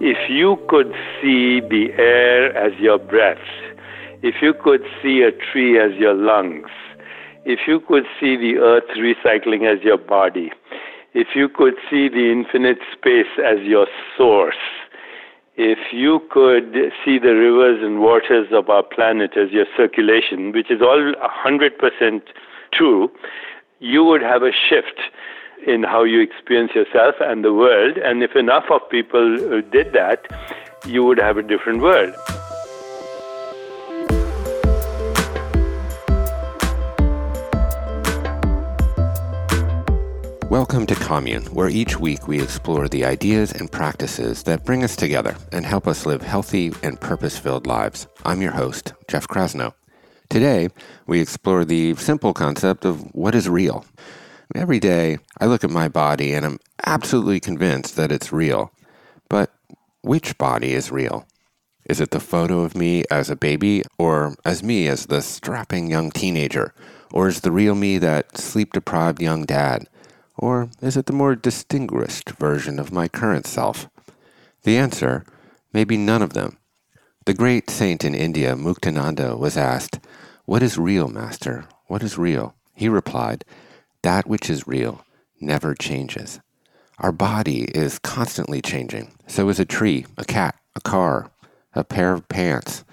if 0.00 0.28
you 0.28 0.58
could 0.68 0.92
see 1.20 1.60
the 1.60 1.88
air 1.98 2.54
as 2.56 2.78
your 2.78 2.98
breath, 2.98 3.38
if 4.22 4.36
you 4.42 4.52
could 4.52 4.82
see 5.02 5.22
a 5.22 5.30
tree 5.32 5.80
as 5.80 5.92
your 5.98 6.14
lungs, 6.14 6.68
if 7.44 7.60
you 7.66 7.80
could 7.80 8.04
see 8.20 8.36
the 8.36 8.56
earth 8.58 8.84
recycling 8.98 9.64
as 9.64 9.82
your 9.82 9.96
body, 9.96 10.50
if 11.14 11.28
you 11.34 11.48
could 11.48 11.74
see 11.90 12.08
the 12.08 12.30
infinite 12.30 12.78
space 12.92 13.40
as 13.42 13.60
your 13.62 13.86
source, 14.18 14.56
if 15.56 15.78
you 15.92 16.20
could 16.30 16.74
see 17.02 17.18
the 17.18 17.34
rivers 17.34 17.82
and 17.82 18.00
waters 18.00 18.48
of 18.52 18.68
our 18.68 18.82
planet 18.82 19.30
as 19.36 19.50
your 19.50 19.64
circulation, 19.76 20.52
which 20.52 20.70
is 20.70 20.82
all 20.82 21.14
100% 21.46 22.20
true, 22.72 23.10
you 23.78 24.04
would 24.04 24.20
have 24.20 24.42
a 24.42 24.52
shift 24.52 25.00
in 25.64 25.82
how 25.82 26.02
you 26.04 26.20
experience 26.20 26.72
yourself 26.74 27.14
and 27.20 27.44
the 27.44 27.52
world. 27.52 27.96
And 27.98 28.22
if 28.22 28.36
enough 28.36 28.64
of 28.70 28.80
people 28.90 29.54
uh, 29.54 29.60
did 29.70 29.92
that, 29.92 30.26
you 30.86 31.04
would 31.04 31.18
have 31.18 31.36
a 31.36 31.42
different 31.42 31.82
world. 31.82 32.14
Welcome 40.48 40.86
to 40.86 40.94
Commune, 40.94 41.44
where 41.46 41.68
each 41.68 41.98
week 41.98 42.28
we 42.28 42.40
explore 42.40 42.88
the 42.88 43.04
ideas 43.04 43.52
and 43.52 43.70
practices 43.70 44.44
that 44.44 44.64
bring 44.64 44.84
us 44.84 44.96
together 44.96 45.36
and 45.52 45.66
help 45.66 45.86
us 45.86 46.06
live 46.06 46.22
healthy 46.22 46.72
and 46.82 47.00
purpose 47.00 47.36
filled 47.36 47.66
lives. 47.66 48.06
I'm 48.24 48.40
your 48.40 48.52
host, 48.52 48.94
Jeff 49.08 49.26
Krasno. 49.28 49.74
Today, 50.28 50.68
we 51.06 51.20
explore 51.20 51.64
the 51.64 51.94
simple 51.96 52.32
concept 52.32 52.84
of 52.84 53.02
what 53.14 53.34
is 53.34 53.48
real. 53.48 53.84
Every 54.54 54.78
day, 54.78 55.18
I 55.40 55.46
look 55.46 55.64
at 55.64 55.70
my 55.70 55.88
body 55.88 56.32
and 56.32 56.46
I'm 56.46 56.58
absolutely 56.84 57.40
convinced 57.40 57.96
that 57.96 58.12
it's 58.12 58.32
real. 58.32 58.72
But 59.28 59.52
which 60.02 60.38
body 60.38 60.72
is 60.72 60.92
real? 60.92 61.26
Is 61.84 62.00
it 62.00 62.10
the 62.10 62.20
photo 62.20 62.60
of 62.60 62.76
me 62.76 63.04
as 63.10 63.30
a 63.30 63.36
baby, 63.36 63.82
or 63.96 64.34
as 64.44 64.62
me 64.62 64.88
as 64.88 65.06
the 65.06 65.22
strapping 65.22 65.88
young 65.88 66.10
teenager? 66.10 66.74
Or 67.12 67.28
is 67.28 67.40
the 67.40 67.52
real 67.52 67.76
me 67.76 67.98
that 67.98 68.36
sleep 68.36 68.72
deprived 68.72 69.22
young 69.22 69.44
dad? 69.44 69.88
Or 70.36 70.68
is 70.82 70.96
it 70.96 71.06
the 71.06 71.12
more 71.12 71.36
distinguished 71.36 72.30
version 72.30 72.78
of 72.80 72.92
my 72.92 73.06
current 73.06 73.46
self? 73.46 73.88
The 74.64 74.76
answer 74.76 75.24
may 75.72 75.84
be 75.84 75.96
none 75.96 76.22
of 76.22 76.32
them. 76.32 76.58
The 77.24 77.34
great 77.34 77.70
saint 77.70 78.04
in 78.04 78.14
India, 78.14 78.54
Muktananda, 78.54 79.38
was 79.38 79.56
asked, 79.56 80.00
What 80.44 80.62
is 80.62 80.78
real, 80.78 81.08
Master? 81.08 81.66
What 81.86 82.02
is 82.02 82.18
real? 82.18 82.54
He 82.74 82.88
replied, 82.88 83.44
That 84.06 84.28
which 84.28 84.48
is 84.48 84.68
real 84.68 85.04
never 85.40 85.74
changes. 85.74 86.38
Our 86.98 87.10
body 87.10 87.62
is 87.74 87.98
constantly 87.98 88.62
changing. 88.62 89.12
So 89.26 89.48
is 89.48 89.58
a 89.58 89.64
tree, 89.64 90.06
a 90.16 90.24
cat, 90.24 90.54
a 90.76 90.80
car, 90.80 91.32
a 91.72 91.82
pair 91.82 92.12
of 92.12 92.28
pants. 92.28 92.84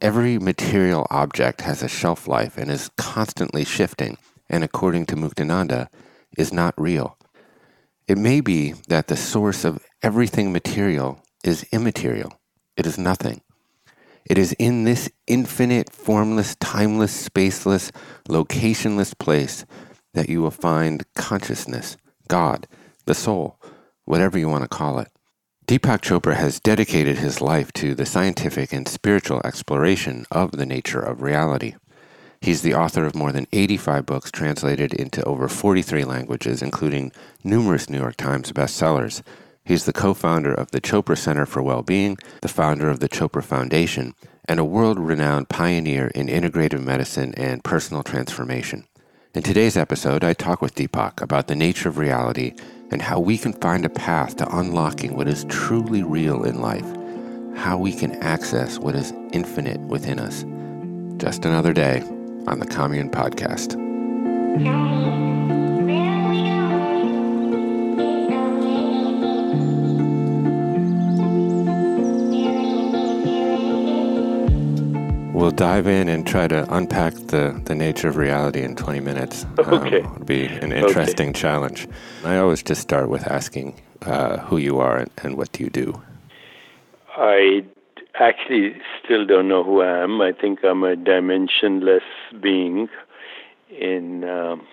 Every 0.00 0.38
material 0.38 1.06
object 1.10 1.60
has 1.60 1.82
a 1.82 1.88
shelf 1.88 2.26
life 2.26 2.56
and 2.56 2.70
is 2.70 2.90
constantly 2.96 3.66
shifting. 3.66 4.16
And 4.48 4.64
according 4.64 5.04
to 5.06 5.14
Muktananda, 5.14 5.88
is 6.38 6.54
not 6.54 6.72
real. 6.80 7.18
It 8.08 8.16
may 8.16 8.40
be 8.40 8.72
that 8.88 9.08
the 9.08 9.16
source 9.18 9.66
of 9.66 9.78
everything 10.02 10.54
material 10.54 11.20
is 11.44 11.66
immaterial. 11.70 12.40
It 12.78 12.86
is 12.86 12.96
nothing. 12.96 13.42
It 14.24 14.38
is 14.38 14.54
in 14.54 14.84
this 14.84 15.10
infinite, 15.26 15.92
formless, 15.92 16.56
timeless, 16.56 17.28
spaceless, 17.28 17.90
locationless 18.26 19.18
place 19.18 19.66
that 20.14 20.28
you 20.28 20.42
will 20.42 20.50
find 20.50 21.04
consciousness, 21.14 21.96
God, 22.28 22.66
the 23.06 23.14
soul, 23.14 23.58
whatever 24.04 24.38
you 24.38 24.48
want 24.48 24.62
to 24.62 24.68
call 24.68 24.98
it. 24.98 25.08
Deepak 25.66 26.00
Chopra 26.00 26.34
has 26.34 26.60
dedicated 26.60 27.18
his 27.18 27.40
life 27.40 27.72
to 27.74 27.94
the 27.94 28.04
scientific 28.04 28.72
and 28.72 28.88
spiritual 28.88 29.40
exploration 29.44 30.26
of 30.30 30.52
the 30.52 30.66
nature 30.66 31.00
of 31.00 31.22
reality. 31.22 31.74
He's 32.40 32.62
the 32.62 32.74
author 32.74 33.04
of 33.04 33.14
more 33.14 33.30
than 33.30 33.46
85 33.52 34.04
books 34.04 34.30
translated 34.32 34.92
into 34.92 35.22
over 35.22 35.48
43 35.48 36.04
languages, 36.04 36.60
including 36.60 37.12
numerous 37.44 37.88
New 37.88 37.98
York 37.98 38.16
Times 38.16 38.50
bestsellers. 38.50 39.22
He's 39.64 39.84
the 39.84 39.92
co 39.92 40.12
founder 40.12 40.52
of 40.52 40.72
the 40.72 40.80
Chopra 40.80 41.16
Center 41.16 41.46
for 41.46 41.62
Wellbeing, 41.62 42.18
the 42.40 42.48
founder 42.48 42.90
of 42.90 42.98
the 42.98 43.08
Chopra 43.08 43.44
Foundation, 43.44 44.14
and 44.46 44.58
a 44.58 44.64
world 44.64 44.98
renowned 44.98 45.48
pioneer 45.48 46.08
in 46.08 46.26
integrative 46.26 46.82
medicine 46.82 47.32
and 47.36 47.62
personal 47.62 48.02
transformation. 48.02 48.86
In 49.34 49.42
today's 49.42 49.78
episode, 49.78 50.24
I 50.24 50.34
talk 50.34 50.60
with 50.60 50.74
Deepak 50.74 51.22
about 51.22 51.46
the 51.46 51.56
nature 51.56 51.88
of 51.88 51.96
reality 51.96 52.52
and 52.90 53.00
how 53.00 53.18
we 53.18 53.38
can 53.38 53.54
find 53.54 53.86
a 53.86 53.88
path 53.88 54.36
to 54.36 54.58
unlocking 54.58 55.16
what 55.16 55.26
is 55.26 55.46
truly 55.48 56.02
real 56.02 56.44
in 56.44 56.60
life, 56.60 56.84
how 57.56 57.78
we 57.78 57.94
can 57.94 58.12
access 58.22 58.78
what 58.78 58.94
is 58.94 59.14
infinite 59.32 59.80
within 59.80 60.18
us. 60.18 60.44
Just 61.16 61.46
another 61.46 61.72
day 61.72 62.02
on 62.46 62.58
the 62.58 62.66
Commune 62.66 63.08
Podcast. 63.08 63.72
We'll 75.32 75.50
dive 75.50 75.86
in 75.86 76.08
and 76.10 76.26
try 76.26 76.46
to 76.46 76.66
unpack 76.74 77.14
the, 77.14 77.58
the 77.64 77.74
nature 77.74 78.06
of 78.06 78.18
reality 78.18 78.60
in 78.60 78.76
20 78.76 79.00
minutes. 79.00 79.46
Okay. 79.58 80.02
Um, 80.02 80.14
it'll 80.14 80.24
be 80.26 80.44
an 80.44 80.72
interesting 80.72 81.30
okay. 81.30 81.40
challenge. 81.40 81.88
I 82.22 82.36
always 82.36 82.62
just 82.62 82.82
start 82.82 83.08
with 83.08 83.26
asking 83.26 83.80
uh, 84.02 84.38
who 84.40 84.58
you 84.58 84.78
are 84.78 84.98
and, 84.98 85.10
and 85.22 85.38
what 85.38 85.50
do 85.52 85.64
you 85.64 85.70
do? 85.70 86.02
I 87.16 87.64
actually 88.20 88.76
still 89.02 89.26
don't 89.26 89.48
know 89.48 89.64
who 89.64 89.80
I 89.80 90.02
am. 90.02 90.20
I 90.20 90.32
think 90.32 90.58
I'm 90.64 90.84
a 90.84 90.96
dimensionless 90.96 92.00
being 92.42 92.88
in 93.70 94.24
um, 94.24 94.66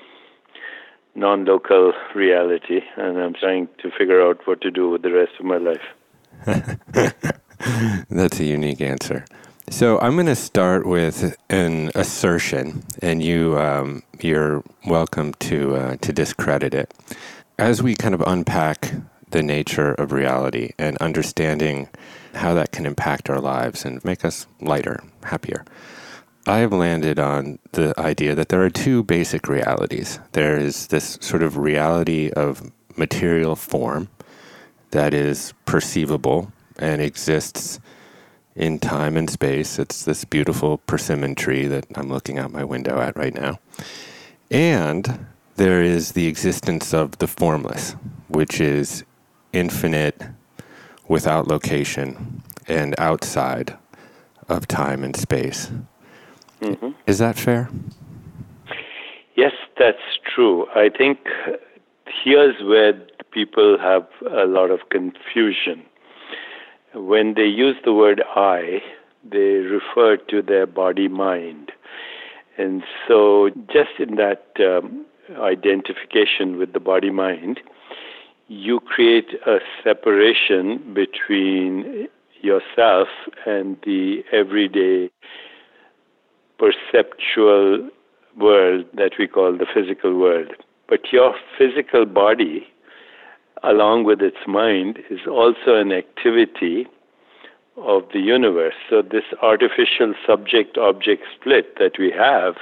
non 1.15 1.45
local 1.45 1.93
reality, 2.13 2.81
and 2.97 3.17
I'm 3.17 3.33
trying 3.33 3.69
to 3.81 3.91
figure 3.97 4.21
out 4.21 4.45
what 4.45 4.59
to 4.61 4.71
do 4.71 4.89
with 4.89 5.03
the 5.03 5.11
rest 5.13 5.31
of 5.39 5.45
my 5.45 5.57
life. 5.57 5.81
That's 8.09 8.39
a 8.39 8.45
unique 8.45 8.81
answer. 8.81 9.25
So 9.69 9.99
I'm 9.99 10.15
going 10.15 10.25
to 10.25 10.35
start 10.35 10.87
with 10.87 11.37
an 11.49 11.91
assertion, 11.93 12.83
and 13.03 13.21
you 13.21 13.57
um, 13.59 14.01
you're 14.19 14.63
welcome 14.87 15.33
to 15.35 15.75
uh, 15.75 15.95
to 15.97 16.11
discredit 16.11 16.73
it. 16.73 16.91
As 17.59 17.83
we 17.83 17.93
kind 17.93 18.15
of 18.15 18.21
unpack 18.25 18.91
the 19.29 19.43
nature 19.43 19.93
of 19.93 20.11
reality 20.11 20.71
and 20.79 20.97
understanding 20.97 21.87
how 22.33 22.55
that 22.55 22.71
can 22.71 22.87
impact 22.87 23.29
our 23.29 23.39
lives 23.39 23.85
and 23.85 24.03
make 24.03 24.25
us 24.25 24.47
lighter, 24.59 25.03
happier. 25.23 25.63
I 26.47 26.57
have 26.57 26.73
landed 26.73 27.19
on 27.19 27.59
the 27.73 27.93
idea 27.99 28.33
that 28.33 28.49
there 28.49 28.63
are 28.63 28.71
two 28.71 29.03
basic 29.03 29.47
realities. 29.47 30.19
There 30.31 30.57
is 30.57 30.87
this 30.87 31.19
sort 31.21 31.43
of 31.43 31.57
reality 31.57 32.31
of 32.31 32.71
material 32.97 33.55
form 33.55 34.09
that 34.91 35.13
is 35.13 35.53
perceivable 35.65 36.51
and 36.79 37.01
exists 37.01 37.79
in 38.59 38.77
time 38.77 39.15
and 39.15 39.29
space. 39.29 39.79
It's 39.79 40.03
this 40.03 40.25
beautiful 40.25 40.79
persimmon 40.79 41.33
tree 41.33 41.65
that 41.67 41.85
I'm 41.95 42.09
looking 42.09 42.37
out 42.37 42.51
my 42.51 42.65
window 42.65 42.99
at 42.99 43.15
right 43.15 43.33
now. 43.33 43.59
And 44.51 45.25
there 45.55 45.81
is 45.81 46.11
the 46.11 46.27
existence 46.27 46.93
of 46.93 47.17
the 47.19 47.27
formless, 47.27 47.95
which 48.27 48.59
is 48.59 49.05
infinite 49.53 50.21
without 51.07 51.47
location 51.47 52.43
and 52.67 52.93
outside 52.99 53.77
of 54.49 54.67
time 54.67 55.05
and 55.05 55.15
space. 55.15 55.71
Mm-hmm. 56.61 56.89
Is 57.07 57.19
that 57.19 57.37
fair? 57.37 57.69
Yes, 59.35 59.53
that's 59.79 60.19
true. 60.35 60.67
I 60.75 60.89
think 60.89 61.19
here's 62.23 62.61
where 62.61 62.93
people 63.31 63.77
have 63.79 64.05
a 64.29 64.45
lot 64.45 64.69
of 64.69 64.89
confusion. 64.89 65.85
When 66.93 67.35
they 67.35 67.45
use 67.45 67.75
the 67.83 67.93
word 67.93 68.23
I, 68.35 68.81
they 69.29 69.37
refer 69.37 70.17
to 70.17 70.41
their 70.41 70.65
body 70.65 71.07
mind. 71.07 71.71
And 72.57 72.83
so, 73.07 73.49
just 73.71 73.91
in 73.99 74.15
that 74.15 74.47
um, 74.59 75.05
identification 75.37 76.57
with 76.57 76.73
the 76.73 76.79
body 76.79 77.11
mind, 77.11 77.59
you 78.47 78.79
create 78.79 79.35
a 79.45 79.59
separation 79.83 80.93
between 80.93 82.07
yourself 82.41 83.07
and 83.45 83.77
the 83.85 84.23
everyday 84.31 85.09
perceptual 86.57 87.89
world 88.37 88.85
that 88.95 89.11
we 89.19 89.27
call 89.27 89.57
the 89.57 89.67
physical 89.73 90.17
world. 90.17 90.51
But 90.87 91.11
your 91.11 91.35
physical 91.57 92.05
body, 92.05 92.67
along 93.63 94.03
with 94.05 94.21
its 94.21 94.47
mind, 94.47 94.99
is 95.09 95.19
also 95.27 95.75
an 95.75 95.91
activity 95.91 96.87
of 97.77 98.03
the 98.13 98.19
universe. 98.19 98.75
So, 98.89 99.01
this 99.01 99.23
artificial 99.41 100.13
subject 100.25 100.77
object 100.77 101.23
split 101.39 101.77
that 101.79 101.97
we 101.97 102.11
have 102.11 102.55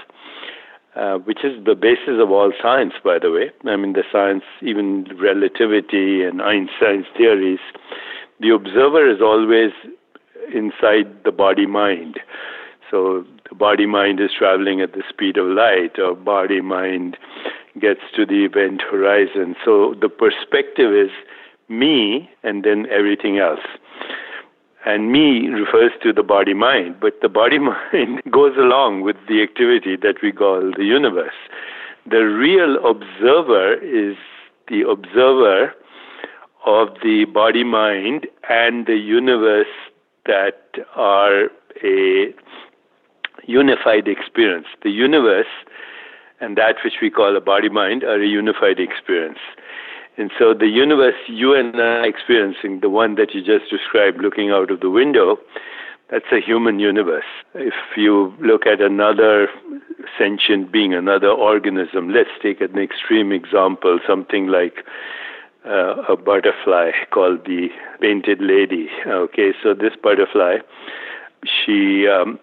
uh, 0.97 1.19
which 1.19 1.43
is 1.43 1.63
the 1.63 1.75
basis 1.75 2.19
of 2.19 2.31
all 2.31 2.51
science, 2.59 2.93
by 3.03 3.19
the 3.19 3.29
way. 3.29 3.51
I 3.65 3.75
mean, 3.75 3.93
the 3.93 4.03
science, 4.11 4.43
even 4.63 5.05
relativity 5.21 6.23
and 6.23 6.41
Einstein's 6.41 7.05
theories, 7.15 7.59
the 8.39 8.49
observer 8.49 9.07
is 9.07 9.21
always 9.21 9.71
inside 10.51 11.23
the 11.23 11.31
body 11.31 11.67
mind. 11.67 12.19
So 12.89 13.25
the 13.49 13.55
body 13.55 13.85
mind 13.85 14.19
is 14.19 14.31
traveling 14.37 14.81
at 14.81 14.93
the 14.93 15.03
speed 15.09 15.37
of 15.37 15.47
light, 15.47 15.99
or 15.99 16.15
body 16.15 16.61
mind 16.61 17.17
gets 17.79 18.01
to 18.15 18.25
the 18.25 18.45
event 18.45 18.81
horizon. 18.81 19.55
So 19.63 19.95
the 19.99 20.09
perspective 20.09 20.93
is 20.93 21.11
me 21.69 22.29
and 22.43 22.63
then 22.63 22.87
everything 22.89 23.39
else. 23.39 23.59
And 24.85 25.11
me 25.11 25.47
refers 25.49 25.91
to 26.03 26.13
the 26.13 26.23
body 26.23 26.53
mind, 26.53 26.95
but 27.01 27.19
the 27.21 27.29
body 27.29 27.59
mind 27.93 28.21
goes 28.31 28.55
along 28.57 29.01
with 29.01 29.17
the 29.27 29.43
activity 29.43 29.97
that 29.97 30.15
we 30.23 30.31
call 30.31 30.71
the 30.77 30.85
universe. 30.85 31.35
The 32.09 32.23
real 32.23 32.77
observer 32.85 33.73
is 33.73 34.15
the 34.69 34.87
observer 34.89 35.73
of 36.65 36.89
the 37.03 37.25
body 37.25 37.63
mind 37.63 38.27
and 38.49 38.85
the 38.85 38.95
universe 38.95 39.67
that 40.25 40.69
are 40.95 41.45
a 41.83 42.33
unified 43.47 44.07
experience. 44.07 44.67
The 44.83 44.91
universe 44.91 45.47
and 46.39 46.57
that 46.57 46.75
which 46.83 46.95
we 47.01 47.09
call 47.09 47.35
a 47.35 47.41
body 47.41 47.69
mind 47.69 48.03
are 48.03 48.21
a 48.21 48.27
unified 48.27 48.79
experience. 48.79 49.39
And 50.17 50.31
so 50.37 50.53
the 50.53 50.67
universe 50.67 51.15
you 51.27 51.53
and 51.53 51.79
I 51.79 52.05
experiencing, 52.05 52.79
the 52.81 52.89
one 52.89 53.15
that 53.15 53.33
you 53.33 53.41
just 53.41 53.69
described 53.69 54.17
looking 54.19 54.51
out 54.51 54.71
of 54.71 54.79
the 54.79 54.89
window, 54.89 55.37
that's 56.09 56.25
a 56.31 56.39
human 56.39 56.79
universe. 56.79 57.25
If 57.53 57.73
you 57.95 58.33
look 58.41 58.65
at 58.65 58.81
another 58.81 59.47
sentient 60.17 60.71
being, 60.71 60.93
another 60.93 61.29
organism, 61.29 62.09
let's 62.09 62.29
take 62.41 62.61
an 62.61 62.77
extreme 62.79 63.31
example, 63.31 63.99
something 64.07 64.47
like 64.47 64.85
uh, 65.65 66.01
a 66.09 66.15
butterfly 66.15 66.91
called 67.11 67.45
the 67.45 67.67
painted 67.99 68.39
lady. 68.41 68.89
Okay, 69.05 69.51
so 69.61 69.73
this 69.73 69.93
butterfly, 70.01 70.57
she 71.43 72.07
um, 72.07 72.39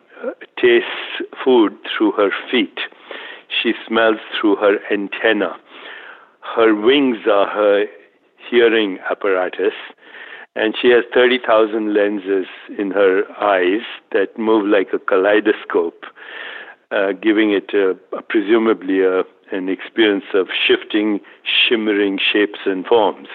tastes 0.60 1.22
food 1.42 1.72
through 1.96 2.12
her 2.12 2.30
feet. 2.50 2.78
She 3.62 3.72
smells 3.86 4.18
through 4.38 4.56
her 4.56 4.78
antenna. 4.90 5.56
Her 6.40 6.74
wings 6.74 7.18
are 7.30 7.48
her 7.48 7.86
hearing 8.50 8.98
apparatus, 9.10 9.74
and 10.56 10.74
she 10.80 10.88
has 10.90 11.04
30,000 11.12 11.94
lenses 11.94 12.46
in 12.78 12.90
her 12.92 13.24
eyes 13.40 13.82
that 14.12 14.38
move 14.38 14.66
like 14.66 14.88
a 14.92 14.98
kaleidoscope, 14.98 16.04
uh, 16.90 17.12
giving 17.12 17.52
it 17.52 17.72
a, 17.74 17.96
a, 18.16 18.22
presumably 18.22 19.00
a, 19.00 19.22
an 19.50 19.68
experience 19.68 20.24
of 20.32 20.48
shifting, 20.66 21.20
shimmering 21.44 22.18
shapes 22.18 22.60
and 22.66 22.86
forms. 22.86 23.28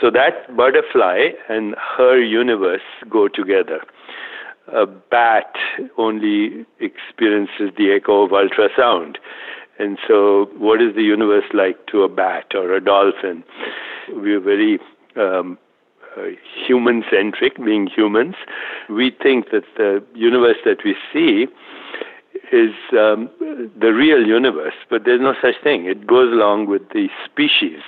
So 0.00 0.10
that 0.10 0.56
butterfly 0.56 1.30
and 1.48 1.74
her 1.96 2.20
universe 2.20 2.82
go 3.08 3.28
together. 3.28 3.80
A 4.72 4.86
bat 4.86 5.54
only 5.98 6.64
experiences 6.80 7.70
the 7.76 7.92
echo 7.92 8.24
of 8.24 8.30
ultrasound. 8.30 9.16
And 9.78 9.98
so, 10.06 10.48
what 10.56 10.80
is 10.80 10.94
the 10.94 11.02
universe 11.02 11.44
like 11.52 11.86
to 11.88 12.02
a 12.02 12.08
bat 12.08 12.52
or 12.54 12.72
a 12.72 12.82
dolphin? 12.82 13.44
We're 14.08 14.40
very 14.40 14.78
um, 15.16 15.58
uh, 16.16 16.26
human 16.66 17.04
centric, 17.10 17.56
being 17.62 17.88
humans. 17.88 18.36
We 18.88 19.10
think 19.10 19.50
that 19.50 19.64
the 19.76 20.02
universe 20.14 20.58
that 20.64 20.78
we 20.84 20.94
see 21.12 21.46
is 22.52 22.74
um, 22.92 23.28
the 23.80 23.92
real 23.92 24.24
universe, 24.24 24.74
but 24.88 25.04
there's 25.04 25.20
no 25.20 25.34
such 25.42 25.56
thing. 25.62 25.86
It 25.86 26.06
goes 26.06 26.32
along 26.32 26.68
with 26.68 26.88
the 26.90 27.08
species. 27.24 27.80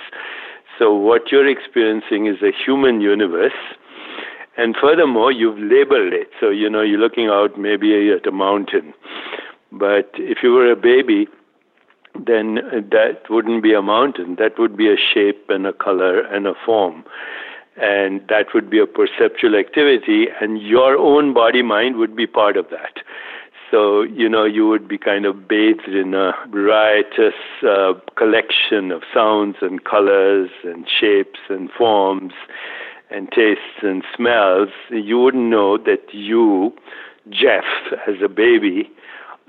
So, 0.77 0.93
what 0.93 1.31
you're 1.31 1.47
experiencing 1.47 2.27
is 2.27 2.41
a 2.41 2.51
human 2.51 3.01
universe. 3.01 3.53
And 4.57 4.75
furthermore, 4.79 5.31
you've 5.31 5.59
labeled 5.59 6.13
it. 6.13 6.29
So, 6.39 6.49
you 6.49 6.69
know, 6.69 6.81
you're 6.81 6.99
looking 6.99 7.27
out 7.27 7.59
maybe 7.59 8.11
at 8.11 8.25
a 8.27 8.31
mountain. 8.31 8.93
But 9.71 10.09
if 10.15 10.39
you 10.41 10.51
were 10.51 10.71
a 10.71 10.75
baby, 10.75 11.27
then 12.15 12.55
that 12.91 13.21
wouldn't 13.29 13.61
be 13.61 13.73
a 13.73 13.81
mountain. 13.83 14.35
That 14.39 14.57
would 14.57 14.75
be 14.75 14.89
a 14.91 14.95
shape 14.97 15.45
and 15.49 15.67
a 15.67 15.73
color 15.73 16.21
and 16.21 16.47
a 16.47 16.53
form. 16.65 17.03
And 17.79 18.21
that 18.29 18.47
would 18.55 18.71
be 18.71 18.79
a 18.79 18.87
perceptual 18.87 19.55
activity, 19.55 20.25
and 20.41 20.59
your 20.59 20.97
own 20.97 21.31
body 21.31 21.61
mind 21.61 21.97
would 21.97 22.15
be 22.15 22.25
part 22.25 22.57
of 22.57 22.71
that. 22.71 23.03
So, 23.69 24.01
you 24.01 24.27
know, 24.27 24.45
you 24.45 24.67
would 24.67 24.87
be 24.87 24.97
kind 24.97 25.25
of 25.27 25.47
bathed 25.47 25.87
in 25.87 26.15
a 26.15 26.31
riotous 26.49 27.35
uh, 27.61 27.93
collection 28.15 28.91
of 28.91 29.03
sounds 29.13 29.57
and 29.61 29.83
colors 29.83 30.49
and 30.63 30.87
shapes 30.87 31.39
and 31.49 31.69
forms 31.69 32.33
and 33.09 33.29
tastes 33.31 33.81
and 33.81 34.03
smells. 34.15 34.69
You 34.89 35.19
wouldn't 35.19 35.49
know 35.49 35.77
that 35.77 36.13
you, 36.13 36.73
Jeff, 37.29 37.65
as 38.07 38.15
a 38.23 38.29
baby, 38.29 38.89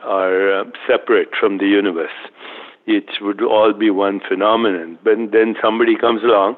are 0.04 0.60
uh, 0.60 0.64
separate 0.86 1.28
from 1.38 1.58
the 1.58 1.66
universe. 1.66 2.10
It 2.86 3.10
would 3.20 3.42
all 3.42 3.72
be 3.72 3.90
one 3.90 4.20
phenomenon. 4.26 4.98
But 5.02 5.16
then 5.32 5.56
somebody 5.60 5.96
comes 5.96 6.22
along, 6.22 6.56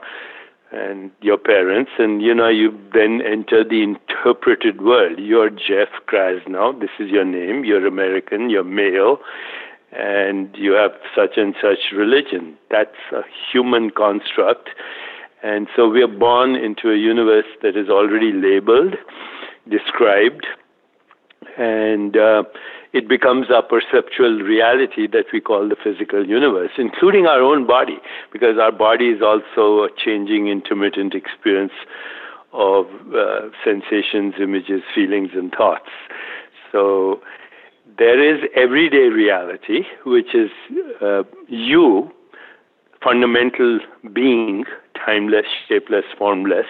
and 0.71 1.11
your 1.21 1.39
parents, 1.39 1.91
and 1.99 2.23
you 2.23 2.35
know, 2.35 2.49
you 2.49 2.79
then 2.95 3.21
enter 3.27 3.65
the 3.65 3.83
interpreted 3.83 4.81
world. 4.83 5.19
You're 5.19 5.51
Jeff 5.51 5.89
Krasno. 6.07 6.79
This 6.79 6.91
is 7.01 7.11
your 7.11 7.25
name. 7.25 7.65
You're 7.65 7.87
American. 7.87 8.51
You're 8.51 8.63
male, 8.63 9.19
and 9.91 10.55
you 10.55 10.73
have 10.73 10.93
such 11.15 11.37
and 11.37 11.55
such 11.61 11.93
religion. 11.93 12.57
That's 12.71 12.95
a 13.13 13.23
human 13.53 13.91
construct. 13.91 14.71
And 15.51 15.67
so 15.75 15.89
we 15.89 16.01
are 16.01 16.15
born 16.27 16.55
into 16.55 16.91
a 16.91 16.97
universe 16.97 17.51
that 17.63 17.77
is 17.77 17.89
already 17.89 18.31
labeled, 18.33 18.95
described, 19.69 20.47
and 21.59 22.17
uh, 22.17 22.45
it 22.93 23.09
becomes 23.09 23.47
our 23.51 23.63
perceptual 23.63 24.43
reality 24.43 25.09
that 25.09 25.25
we 25.33 25.41
call 25.41 25.69
the 25.69 25.75
physical 25.83 26.25
universe, 26.25 26.71
including 26.79 27.27
our 27.27 27.43
own 27.43 27.67
body, 27.67 27.99
because 28.33 28.59
our 28.59 28.71
body 28.71 29.07
is 29.07 29.23
also 29.23 29.83
a 29.83 29.89
changing, 29.97 30.47
intermittent 30.47 31.15
experience 31.17 31.73
of 32.53 32.87
uh, 33.13 33.51
sensations, 33.65 34.35
images, 34.41 34.83
feelings, 34.95 35.31
and 35.35 35.51
thoughts. 35.51 35.91
So 36.71 37.21
there 37.99 38.23
is 38.23 38.49
everyday 38.55 39.09
reality, 39.09 39.81
which 40.07 40.33
is 40.33 40.51
uh, 41.03 41.25
you, 41.49 42.13
fundamental 43.03 43.81
being, 44.13 44.65
timeless, 45.05 45.47
shapeless, 45.69 46.05
formless, 46.17 46.67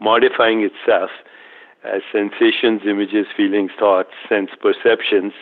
modifying 0.00 0.62
itself 0.62 1.10
as 1.84 2.02
sensations, 2.12 2.82
images, 2.86 3.26
feelings, 3.36 3.70
thoughts, 3.78 4.10
sense 4.28 4.50
perceptions 4.60 5.32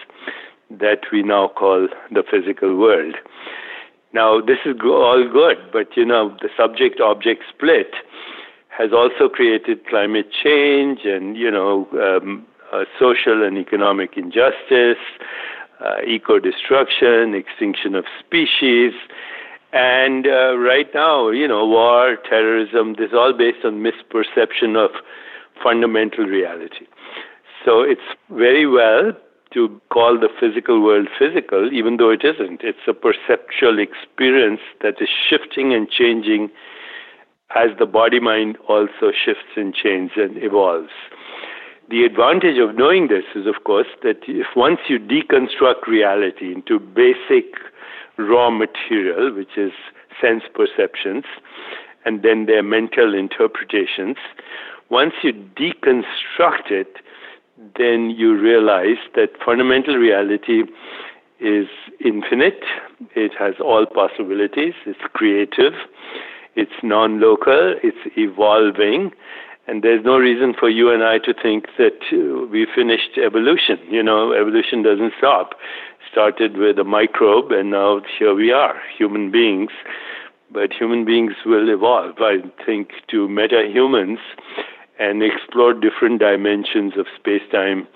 that 0.71 1.01
we 1.13 1.23
now 1.23 1.49
call 1.49 1.89
the 2.11 2.23
physical 2.31 2.77
world. 2.77 3.15
Now, 4.13 4.41
this 4.41 4.59
is 4.65 4.77
all 4.83 5.29
good, 5.31 5.59
but 5.73 5.97
you 5.97 6.05
know, 6.05 6.37
the 6.41 6.49
subject 6.57 7.01
object 7.01 7.43
split 7.49 7.93
has 8.69 8.93
also 8.93 9.29
created 9.29 9.87
climate 9.87 10.31
change 10.33 11.01
and, 11.05 11.37
you 11.37 11.51
know, 11.51 11.89
um, 11.95 12.47
uh, 12.73 12.85
social 12.99 13.43
and 13.45 13.59
economic 13.59 14.17
injustice, 14.17 15.03
uh, 15.81 15.97
eco 16.07 16.39
destruction, 16.39 17.35
extinction 17.35 17.95
of 17.95 18.05
species. 18.21 18.93
And 19.73 20.27
uh, 20.27 20.57
right 20.57 20.89
now, 20.95 21.31
you 21.31 21.47
know, 21.47 21.67
war, 21.67 22.17
terrorism, 22.29 22.95
this 22.99 23.09
is 23.09 23.15
all 23.15 23.35
based 23.37 23.65
on 23.65 23.85
misperception 23.85 24.77
of 24.77 24.91
fundamental 25.63 26.25
reality. 26.25 26.87
So 27.65 27.83
it's 27.83 28.01
very 28.31 28.67
well 28.67 29.13
to 29.53 29.81
call 29.91 30.19
the 30.19 30.29
physical 30.41 30.83
world 30.83 31.09
physical, 31.19 31.71
even 31.73 31.97
though 31.97 32.11
it 32.11 32.23
isn't. 32.25 32.63
It's 32.63 32.87
a 32.87 32.95
perceptual 32.95 33.79
experience 33.79 34.61
that 34.83 35.01
is 35.01 35.09
shifting 35.29 35.75
and 35.75 35.89
changing 35.91 36.51
as 37.57 37.71
the 37.79 37.87
body 37.87 38.21
mind 38.21 38.59
also 38.69 39.11
shifts 39.13 39.57
and 39.57 39.75
changes 39.75 40.17
and 40.17 40.43
evolves. 40.43 40.91
The 41.91 42.05
advantage 42.05 42.59
of 42.59 42.77
knowing 42.77 43.09
this 43.09 43.25
is, 43.35 43.47
of 43.47 43.65
course, 43.65 43.87
that 44.03 44.19
if 44.29 44.49
once 44.55 44.81
you 44.89 44.99
deconstruct 44.99 45.87
reality 45.87 46.53
into 46.53 46.79
basic 46.79 47.55
raw 48.19 48.51
material, 48.51 49.35
which 49.35 49.57
is 49.57 49.73
sense 50.21 50.43
perceptions, 50.55 51.25
and 52.05 52.23
then 52.23 52.47
their 52.47 52.63
mental 52.63 53.15
interpretations, 53.15 54.17
once 54.91 55.13
you 55.23 55.33
deconstruct 55.33 56.71
it, 56.71 56.97
then 57.77 58.11
you 58.11 58.39
realize 58.39 58.99
that 59.15 59.31
fundamental 59.45 59.97
reality 59.97 60.63
is 61.41 61.67
infinite, 62.05 62.63
it 63.15 63.33
has 63.39 63.55
all 63.61 63.87
possibilities, 63.87 64.75
it's 64.87 64.99
creative, 65.13 65.75
it's 66.57 66.73
non 66.83 67.21
local, 67.21 67.75
it's 67.83 67.99
evolving, 68.17 69.13
and 69.69 69.83
there's 69.83 70.05
no 70.05 70.17
reason 70.17 70.55
for 70.59 70.71
you 70.71 70.91
and 70.91 71.05
I 71.05 71.19
to 71.19 71.35
think 71.35 71.67
that 71.77 72.01
we 72.51 72.67
finished 72.75 73.19
evolution. 73.23 73.79
You 73.89 74.03
know, 74.03 74.33
evolution 74.33 74.83
doesn't 74.83 75.13
stop. 75.19 75.55
Started 76.11 76.57
with 76.57 76.79
a 76.79 76.85
microbe, 76.85 77.53
and 77.53 77.71
now 77.71 78.01
here 78.19 78.35
we 78.35 78.51
are, 78.53 78.81
human 78.97 79.31
beings. 79.31 79.71
But 80.51 80.73
human 80.73 81.05
beings 81.05 81.35
will 81.45 81.69
evolve, 81.69 82.17
I 82.19 82.39
think, 82.65 82.91
to 83.11 83.29
meta 83.29 83.69
humans 83.71 84.19
and 84.99 85.23
explore 85.23 85.75
different 85.75 86.21
dimensions 86.21 86.95
of 86.97 87.07
space 87.19 87.43
time 87.53 87.87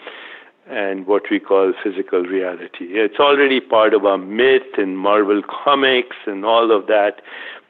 and 0.68 1.06
what 1.06 1.25
we 1.30 1.40
call 1.40 1.73
physical 1.82 2.23
reality. 2.23 2.87
It's 2.90 3.18
already 3.18 3.61
part 3.61 3.94
of 3.94 4.04
our 4.04 4.18
myth 4.18 4.78
and 4.78 4.97
Marvel 4.97 5.42
comics 5.42 6.16
and 6.26 6.44
all 6.44 6.75
of 6.75 6.87
that, 6.87 7.23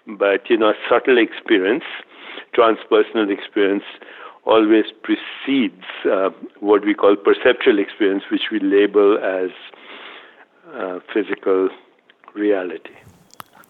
but 0.07 0.51
you 0.51 0.59
know, 0.59 0.75
subtle 0.89 1.19
experience, 1.19 1.85
transpersonal 2.55 3.33
experience, 3.33 3.85
always 4.45 4.87
precedes 5.03 5.85
uh, 6.11 6.31
what 6.61 6.85
we 6.85 6.95
call 6.95 7.17
perceptual 7.17 7.79
experience, 7.79 8.25
which 8.31 8.51
we 8.51 8.61
label 8.61 9.17
as 9.19 9.51
uh, 10.73 11.00
physical 11.12 11.69
reality. 12.35 12.95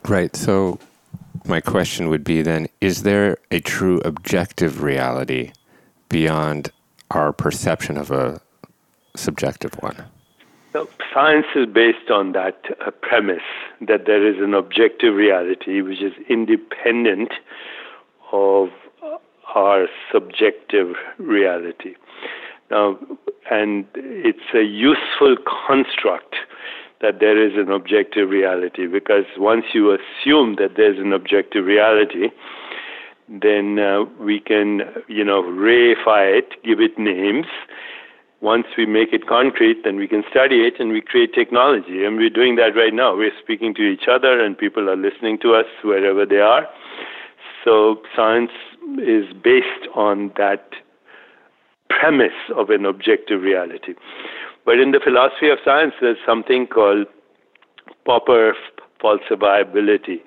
Right. 0.08 0.34
So, 0.37 0.78
my 1.46 1.61
question 1.61 2.08
would 2.08 2.25
be 2.25 2.42
then 2.42 2.68
is 2.80 3.02
there 3.02 3.37
a 3.50 3.61
true 3.61 4.00
objective 4.04 4.82
reality 4.82 5.52
beyond 6.08 6.70
our 7.11 7.32
perception 7.32 7.96
of 7.96 8.11
a 8.11 8.40
subjective 9.16 9.75
one? 9.80 10.04
So 10.72 10.88
science 11.12 11.46
is 11.54 11.66
based 11.66 12.11
on 12.11 12.32
that 12.32 12.64
uh, 12.87 12.90
premise 12.90 13.42
that 13.82 14.06
there 14.06 14.26
is 14.26 14.42
an 14.42 14.54
objective 14.54 15.14
reality 15.14 15.82
which 15.82 16.00
is 16.00 16.12
independent 16.30 17.32
of 18.32 18.70
our 19.54 19.87
subjective 20.11 20.94
reality. 21.18 21.94
Now, 22.70 22.99
and 23.50 23.84
it's 23.94 24.54
a 24.54 24.62
useful 24.62 25.37
construct 25.66 26.37
that 27.02 27.21
there 27.21 27.44
is 27.44 27.52
an 27.56 27.71
objective 27.71 28.30
reality 28.30 28.87
because 28.87 29.25
once 29.37 29.64
you 29.75 29.90
assume 29.90 30.56
that 30.59 30.76
there's 30.76 30.99
an 30.99 31.12
objective 31.12 31.66
reality, 31.66 32.28
then 33.28 33.78
uh, 33.78 34.04
we 34.21 34.40
can, 34.40 34.82
you 35.09 35.25
know, 35.25 35.42
reify 35.42 36.38
it, 36.38 36.62
give 36.64 36.80
it 36.80 36.99
names. 36.99 37.47
Once 38.40 38.66
we 38.76 38.87
make 38.87 39.12
it 39.12 39.26
concrete, 39.26 39.85
then 39.85 39.97
we 39.97 40.09
can 40.09 40.23
study 40.30 40.62
it 40.62 40.75
and 40.80 40.90
we 40.90 41.00
create 41.00 41.32
technology. 41.35 42.04
And 42.04 42.16
we're 42.16 42.30
doing 42.30 42.56
that 42.56 42.75
right 42.75 42.94
now. 42.94 43.16
We're 43.16 43.30
speaking 43.42 43.75
to 43.75 43.82
each 43.82 44.04
other 44.11 44.40
and 44.40 44.56
people 44.56 44.88
are 44.88 44.97
listening 44.97 45.38
to 45.42 45.54
us 45.54 45.66
wherever 45.85 46.26
they 46.26 46.40
are. 46.40 46.66
So 47.64 48.02
science 48.16 48.50
is 48.99 49.26
based 49.44 49.87
on 49.94 50.32
that 50.37 50.71
premise 51.88 52.32
of 52.56 52.71
an 52.71 52.85
objective 52.85 53.42
reality. 53.42 53.94
But 54.64 54.78
in 54.78 54.92
the 54.92 55.00
philosophy 55.02 55.49
of 55.50 55.59
science, 55.64 55.95
there's 56.00 56.19
something 56.25 56.66
called 56.66 57.07
Popper 58.04 58.54
falsifiability. 59.02 60.21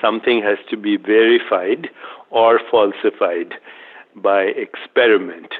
Something 0.00 0.42
has 0.42 0.58
to 0.70 0.76
be 0.76 0.96
verified 0.96 1.90
or 2.30 2.60
falsified 2.70 3.54
by 4.16 4.42
experiment. 4.56 5.52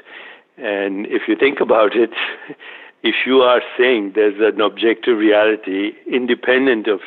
And 0.57 1.05
if 1.07 1.23
you 1.27 1.35
think 1.35 1.59
about 1.59 1.95
it, 1.95 2.11
if 3.03 3.15
you 3.25 3.41
are 3.41 3.61
saying 3.77 4.13
there's 4.15 4.39
an 4.39 4.61
objective 4.61 5.17
reality 5.17 5.91
independent 6.11 6.87
of 6.87 6.99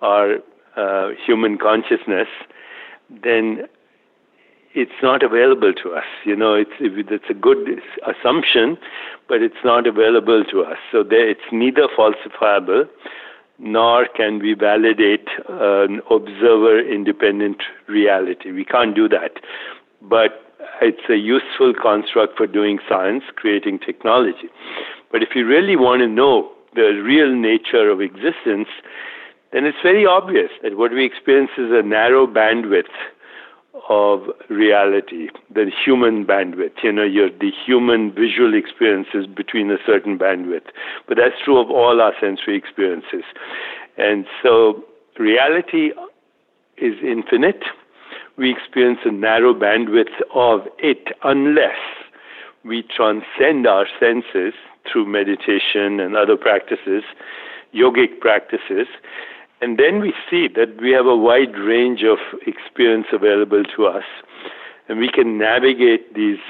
our 0.00 0.36
uh, 0.76 1.10
human 1.24 1.58
consciousness, 1.58 2.28
then 3.10 3.66
it's 4.74 5.02
not 5.02 5.22
available 5.22 5.72
to 5.82 5.92
us. 5.92 6.04
You 6.24 6.36
know, 6.36 6.54
it's 6.54 6.70
it's 6.80 7.30
a 7.30 7.34
good 7.34 7.80
assumption, 8.06 8.78
but 9.28 9.42
it's 9.42 9.62
not 9.64 9.86
available 9.86 10.44
to 10.50 10.62
us. 10.62 10.78
So 10.90 11.02
there, 11.02 11.28
it's 11.28 11.40
neither 11.52 11.88
falsifiable, 11.96 12.88
nor 13.58 14.06
can 14.16 14.38
we 14.38 14.54
validate 14.54 15.28
an 15.48 16.00
observer-independent 16.10 17.62
reality. 17.86 18.52
We 18.52 18.64
can't 18.64 18.94
do 18.94 19.08
that, 19.08 19.32
but 20.00 20.52
it's 20.80 21.08
a 21.08 21.16
useful 21.16 21.74
construct 21.80 22.36
for 22.36 22.46
doing 22.46 22.78
science, 22.88 23.24
creating 23.36 23.80
technology. 23.80 24.48
But 25.10 25.22
if 25.22 25.30
you 25.34 25.46
really 25.46 25.76
want 25.76 26.00
to 26.00 26.08
know 26.08 26.50
the 26.74 27.02
real 27.04 27.34
nature 27.34 27.90
of 27.90 28.00
existence, 28.00 28.68
then 29.52 29.66
it's 29.66 29.78
very 29.82 30.06
obvious 30.06 30.50
that 30.62 30.78
what 30.78 30.92
we 30.92 31.04
experience 31.04 31.50
is 31.58 31.70
a 31.70 31.82
narrow 31.82 32.26
bandwidth 32.26 32.88
of 33.88 34.20
reality, 34.48 35.28
the 35.52 35.70
human 35.84 36.26
bandwidth. 36.26 36.82
You 36.82 36.92
know, 36.92 37.04
your 37.04 37.30
the 37.30 37.50
human 37.64 38.12
visual 38.12 38.54
experiences 38.54 39.26
between 39.26 39.70
a 39.70 39.78
certain 39.86 40.18
bandwidth. 40.18 40.66
But 41.08 41.16
that's 41.16 41.36
true 41.44 41.58
of 41.60 41.70
all 41.70 42.00
our 42.00 42.12
sensory 42.20 42.56
experiences. 42.56 43.24
And 43.96 44.26
so 44.42 44.84
reality 45.18 45.90
is 46.76 46.94
infinite. 47.02 47.62
We 48.36 48.50
experience 48.50 49.00
a 49.04 49.12
narrow 49.12 49.54
bandwidth 49.54 50.20
of 50.34 50.66
it 50.78 51.08
unless 51.22 51.78
we 52.64 52.82
transcend 52.82 53.66
our 53.66 53.86
senses 54.00 54.54
through 54.90 55.06
meditation 55.06 56.00
and 56.00 56.16
other 56.16 56.36
practices, 56.36 57.02
yogic 57.74 58.20
practices, 58.20 58.86
and 59.62 59.78
then 59.78 60.00
we 60.00 60.12
see 60.28 60.48
that 60.56 60.80
we 60.80 60.90
have 60.90 61.06
a 61.06 61.16
wide 61.16 61.56
range 61.56 62.02
of 62.02 62.18
experience 62.46 63.06
available 63.12 63.62
to 63.76 63.86
us, 63.86 64.04
and 64.88 64.98
we 64.98 65.08
can 65.08 65.38
navigate 65.38 66.14
these 66.14 66.40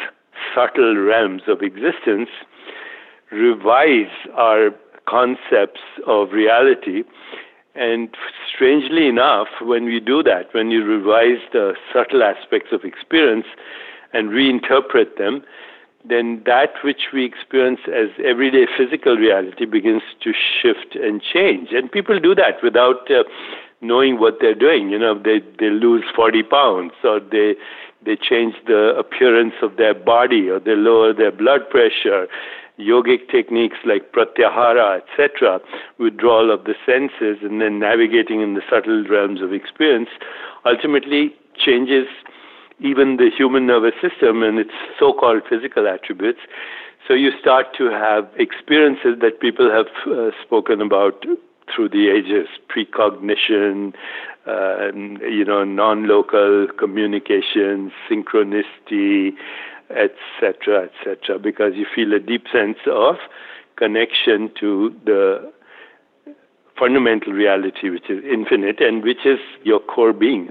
subtle 0.55 0.97
realms 0.97 1.43
of 1.47 1.61
existence, 1.61 2.31
revise 3.31 4.11
our 4.35 4.71
concepts 5.07 5.81
of 6.07 6.33
reality, 6.33 7.05
and 7.75 8.17
strangely 8.49 9.09
enough, 9.09 9.49
when 9.61 9.85
we 9.85 10.01
do 10.01 10.23
that, 10.23 10.53
when 10.53 10.71
you 10.71 10.83
revise 10.83 11.41
the 11.53 11.75
subtle 11.93 12.23
aspects 12.23 12.71
of 12.73 12.83
experience 12.83 13.47
and 14.15 14.31
reinterpret 14.31 15.17
them, 15.19 15.43
then 16.05 16.43
that 16.47 16.75
which 16.83 17.13
we 17.13 17.25
experience 17.25 17.81
as 17.87 18.09
everyday 18.25 18.67
physical 18.77 19.17
reality 19.17 19.65
begins 19.65 20.03
to 20.23 20.33
shift 20.33 20.97
and 20.97 21.23
change. 21.23 21.69
And 21.73 21.91
people 21.91 22.19
do 22.19 22.35
that 22.35 22.63
without 22.63 23.11
uh, 23.11 23.23
knowing 23.81 24.19
what 24.19 24.39
they're 24.41 24.55
doing. 24.55 24.91
You 24.91 24.99
know, 24.99 25.19
they 25.19 25.41
they 25.59 25.71
lose 25.71 26.05
40 26.15 26.43
pounds, 26.45 26.93
or 27.05 27.21
they 27.21 27.55
they 28.05 28.17
change 28.17 28.55
the 28.67 28.95
appearance 28.99 29.55
of 29.63 29.77
their 29.77 29.95
body, 29.95 30.49
or 30.49 30.59
they 30.59 30.75
lower 30.75 31.13
their 31.13 31.33
blood 31.33 31.69
pressure. 31.71 32.27
Yogic 32.81 33.31
techniques 33.31 33.77
like 33.85 34.13
pratyahara, 34.13 35.03
etc., 35.03 35.61
withdrawal 35.99 36.51
of 36.51 36.65
the 36.65 36.75
senses, 36.87 37.37
and 37.43 37.61
then 37.61 37.79
navigating 37.79 38.41
in 38.41 38.55
the 38.55 38.63
subtle 38.69 39.05
realms 39.05 39.43
of 39.43 39.53
experience, 39.53 40.09
ultimately 40.65 41.35
changes 41.55 42.07
even 42.81 43.17
the 43.17 43.31
human 43.37 43.67
nervous 43.67 43.95
system 44.01 44.43
and 44.43 44.59
its 44.59 44.73
so 44.99 45.13
called 45.13 45.43
physical 45.49 45.87
attributes. 45.87 46.41
So 47.07 47.15
you 47.15 47.31
start 47.41 47.67
to 47.79 47.91
have 47.91 48.29
experiences 48.37 49.17
that 49.21 49.41
people 49.41 49.71
have 49.71 49.87
uh, 50.07 50.31
spoken 50.43 50.81
about 50.81 51.25
through 51.75 51.89
the 51.89 52.09
ages 52.09 52.49
precognition, 52.69 53.93
uh, 54.47 54.93
you 55.27 55.45
know, 55.45 55.65
non 55.65 56.07
local 56.07 56.69
communication, 56.79 57.93
synchronicity, 58.09 59.33
etc., 59.91 60.89
etc., 60.89 61.39
because 61.39 61.73
you 61.75 61.87
feel 61.95 62.13
a 62.13 62.19
deep 62.19 62.47
sense 62.53 62.79
of 62.87 63.17
connection 63.77 64.51
to 64.59 64.95
the 65.05 65.53
fundamental 66.79 67.33
reality, 67.33 67.91
which 67.91 68.09
is 68.09 68.25
infinite 68.25 68.81
and 68.81 69.03
which 69.03 69.25
is 69.25 69.39
your 69.63 69.81
core 69.81 70.13
being. 70.13 70.51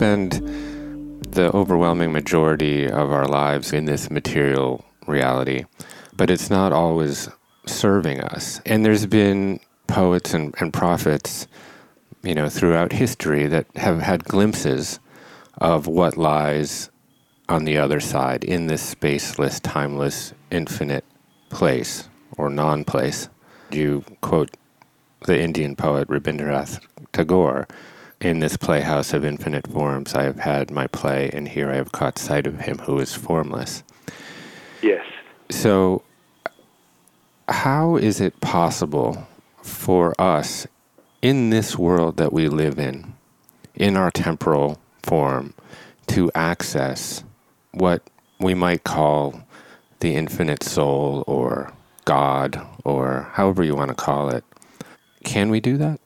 Spend 0.00 0.32
the 1.32 1.54
overwhelming 1.54 2.10
majority 2.10 2.88
of 2.88 3.12
our 3.12 3.28
lives 3.28 3.70
in 3.70 3.84
this 3.84 4.10
material 4.10 4.82
reality, 5.06 5.66
but 6.16 6.30
it's 6.30 6.48
not 6.48 6.72
always 6.72 7.28
serving 7.66 8.18
us. 8.22 8.62
And 8.64 8.82
there's 8.82 9.04
been 9.04 9.60
poets 9.88 10.32
and, 10.32 10.54
and 10.58 10.72
prophets, 10.72 11.46
you 12.22 12.34
know, 12.34 12.48
throughout 12.48 12.92
history 12.92 13.46
that 13.48 13.66
have 13.76 14.00
had 14.00 14.24
glimpses 14.24 15.00
of 15.58 15.86
what 15.86 16.16
lies 16.16 16.88
on 17.50 17.66
the 17.66 17.76
other 17.76 18.00
side 18.00 18.42
in 18.42 18.68
this 18.68 18.94
spaceless, 18.94 19.60
timeless, 19.62 20.32
infinite 20.50 21.04
place 21.50 22.08
or 22.38 22.48
non 22.48 22.84
place. 22.84 23.28
You 23.70 24.02
quote 24.22 24.56
the 25.26 25.38
Indian 25.38 25.76
poet 25.76 26.08
Rabindranath 26.08 26.80
Tagore 27.12 27.68
in 28.20 28.40
this 28.40 28.56
playhouse 28.56 29.12
of 29.12 29.24
infinite 29.24 29.66
forms, 29.66 30.14
I 30.14 30.24
have 30.24 30.40
had 30.40 30.70
my 30.70 30.86
play, 30.86 31.30
and 31.32 31.48
here 31.48 31.70
I 31.70 31.76
have 31.76 31.92
caught 31.92 32.18
sight 32.18 32.46
of 32.46 32.60
him 32.60 32.78
who 32.78 32.98
is 32.98 33.14
formless. 33.14 33.82
Yes. 34.82 35.04
So, 35.50 36.02
how 37.48 37.96
is 37.96 38.20
it 38.20 38.40
possible 38.40 39.26
for 39.62 40.14
us 40.20 40.66
in 41.22 41.50
this 41.50 41.76
world 41.76 42.16
that 42.16 42.32
we 42.32 42.48
live 42.48 42.78
in, 42.78 43.14
in 43.74 43.96
our 43.96 44.10
temporal 44.10 44.78
form, 45.02 45.54
to 46.08 46.30
access 46.34 47.22
what 47.72 48.02
we 48.38 48.54
might 48.54 48.84
call 48.84 49.42
the 50.00 50.14
infinite 50.14 50.62
soul 50.62 51.24
or 51.26 51.72
God 52.04 52.66
or 52.84 53.30
however 53.32 53.62
you 53.62 53.74
want 53.74 53.90
to 53.90 53.94
call 53.94 54.30
it. 54.30 54.44
Can 55.24 55.50
we 55.50 55.60
do 55.60 55.76
that? 55.76 56.00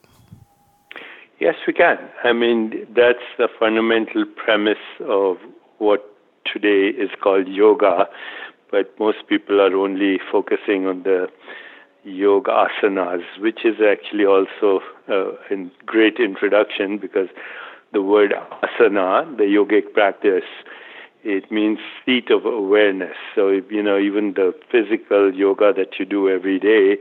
Yes, 1.45 1.57
we 1.67 1.75
can. 1.75 1.99
I 2.25 2.33
mean, 2.33 2.87
that's 2.97 3.29
the 3.37 3.49
fundamental 3.61 4.25
premise 4.25 4.87
of 5.07 5.37
what 5.77 6.03
today 6.51 6.97
is 6.99 7.11
called 7.23 7.47
yoga, 7.47 8.09
but 8.71 8.99
most 8.99 9.19
people 9.29 9.61
are 9.61 9.77
only 9.77 10.19
focusing 10.33 10.87
on 10.87 11.03
the 11.03 11.27
yoga 12.03 12.67
asanas, 12.67 13.21
which 13.41 13.67
is 13.67 13.75
actually 13.87 14.25
also 14.25 14.81
uh, 15.07 15.33
a 15.51 15.71
great 15.85 16.17
introduction 16.19 16.97
because 16.97 17.29
the 17.93 18.01
word 18.01 18.33
asana, 18.63 19.37
the 19.37 19.45
yogic 19.45 19.93
practice, 19.93 20.49
it 21.25 21.53
means 21.53 21.79
seat 22.07 22.31
of 22.31 22.47
awareness. 22.47 23.17
So, 23.35 23.61
you 23.69 23.83
know, 23.83 23.99
even 23.99 24.33
the 24.33 24.55
physical 24.73 25.35
yoga 25.35 25.75
that 25.77 25.99
you 25.99 26.07
do 26.07 26.31
every 26.31 26.59
day, 26.59 26.97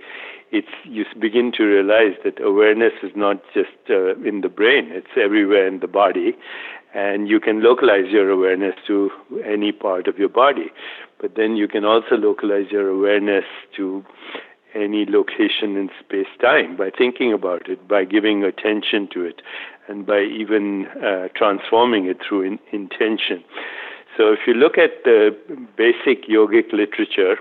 it's 0.53 0.75
you 0.83 1.03
begin 1.19 1.51
to 1.57 1.63
realize 1.63 2.15
that 2.23 2.39
awareness 2.39 2.93
is 3.01 3.11
not 3.15 3.41
just 3.53 3.75
uh, 3.89 4.15
in 4.17 4.41
the 4.41 4.49
brain; 4.49 4.89
it's 4.91 5.15
everywhere 5.17 5.67
in 5.67 5.79
the 5.79 5.87
body, 5.87 6.37
and 6.93 7.27
you 7.27 7.39
can 7.39 7.63
localize 7.63 8.09
your 8.09 8.29
awareness 8.29 8.75
to 8.85 9.09
any 9.43 9.71
part 9.71 10.07
of 10.07 10.19
your 10.19 10.29
body. 10.29 10.71
But 11.19 11.35
then 11.35 11.55
you 11.55 11.67
can 11.67 11.85
also 11.85 12.15
localize 12.15 12.67
your 12.69 12.87
awareness 12.87 13.45
to 13.77 14.05
any 14.75 15.05
location 15.07 15.75
in 15.75 15.89
space 15.99 16.33
time 16.39 16.77
by 16.77 16.91
thinking 16.95 17.33
about 17.33 17.67
it, 17.67 17.87
by 17.87 18.05
giving 18.05 18.43
attention 18.43 19.07
to 19.13 19.23
it, 19.23 19.41
and 19.87 20.05
by 20.05 20.21
even 20.21 20.85
uh, 21.03 21.29
transforming 21.35 22.05
it 22.05 22.17
through 22.27 22.43
in- 22.43 22.59
intention. 22.71 23.43
So 24.15 24.31
if 24.31 24.39
you 24.45 24.53
look 24.53 24.77
at 24.77 25.03
the 25.03 25.35
basic 25.75 26.27
yogic 26.27 26.71
literature 26.71 27.37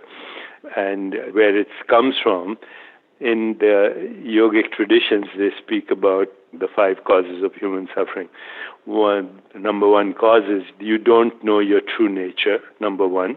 and 0.76 1.14
where 1.32 1.54
it 1.54 1.68
comes 1.88 2.14
from, 2.22 2.56
in 3.22 3.56
the 3.60 3.94
yogic 4.24 4.72
traditions, 4.72 5.26
they 5.38 5.50
speak 5.56 5.90
about 5.90 6.26
the 6.52 6.66
five 6.74 7.04
causes 7.04 7.42
of 7.44 7.54
human 7.54 7.88
suffering. 7.94 8.28
One, 8.84 9.40
number 9.54 9.88
one 9.88 10.12
cause 10.12 10.42
is 10.50 10.64
you 10.80 10.98
don't 10.98 11.32
know 11.44 11.60
your 11.60 11.80
true 11.80 12.08
nature, 12.08 12.58
number 12.80 13.06
one. 13.06 13.36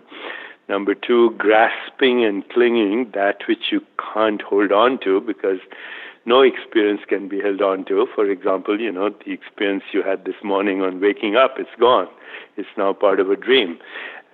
Number 0.68 0.96
two, 0.96 1.36
grasping 1.38 2.25
and 2.25 2.48
clinging 2.50 3.12
that 3.13 3.44
which 3.48 3.72
you 3.72 3.82
can't 4.13 4.42
hold 4.42 4.72
on 4.72 5.00
to 5.04 5.22
because 5.22 5.60
no 6.25 6.42
experience 6.42 7.01
can 7.08 7.27
be 7.30 7.39
held 7.39 7.62
on 7.62 7.86
to. 7.86 8.08
For 8.15 8.27
example, 8.30 8.80
you 8.80 8.92
know, 8.92 9.12
the 9.12 9.32
experience 9.32 9.84
you 9.94 10.01
had 10.01 10.25
this 10.25 10.42
morning 10.44 10.82
on 10.82 11.00
waking 11.00 11.36
up, 11.36 11.56
it's 11.60 11.70
gone. 11.80 12.08
It's 12.58 12.70
now 12.75 12.94
part 12.94 13.20
of 13.20 13.30
a 13.30 13.36
dream. 13.36 13.77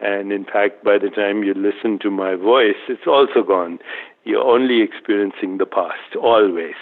And 0.01 0.31
in 0.31 0.45
fact, 0.45 0.83
by 0.83 0.97
the 0.97 1.09
time 1.09 1.43
you 1.43 1.53
listen 1.53 1.99
to 1.99 2.09
my 2.09 2.35
voice, 2.35 2.79
it's 2.87 3.05
also 3.05 3.43
gone. 3.43 3.79
You're 4.23 4.43
only 4.43 4.81
experiencing 4.81 5.57
the 5.57 5.65
past, 5.65 6.15
always. 6.21 6.75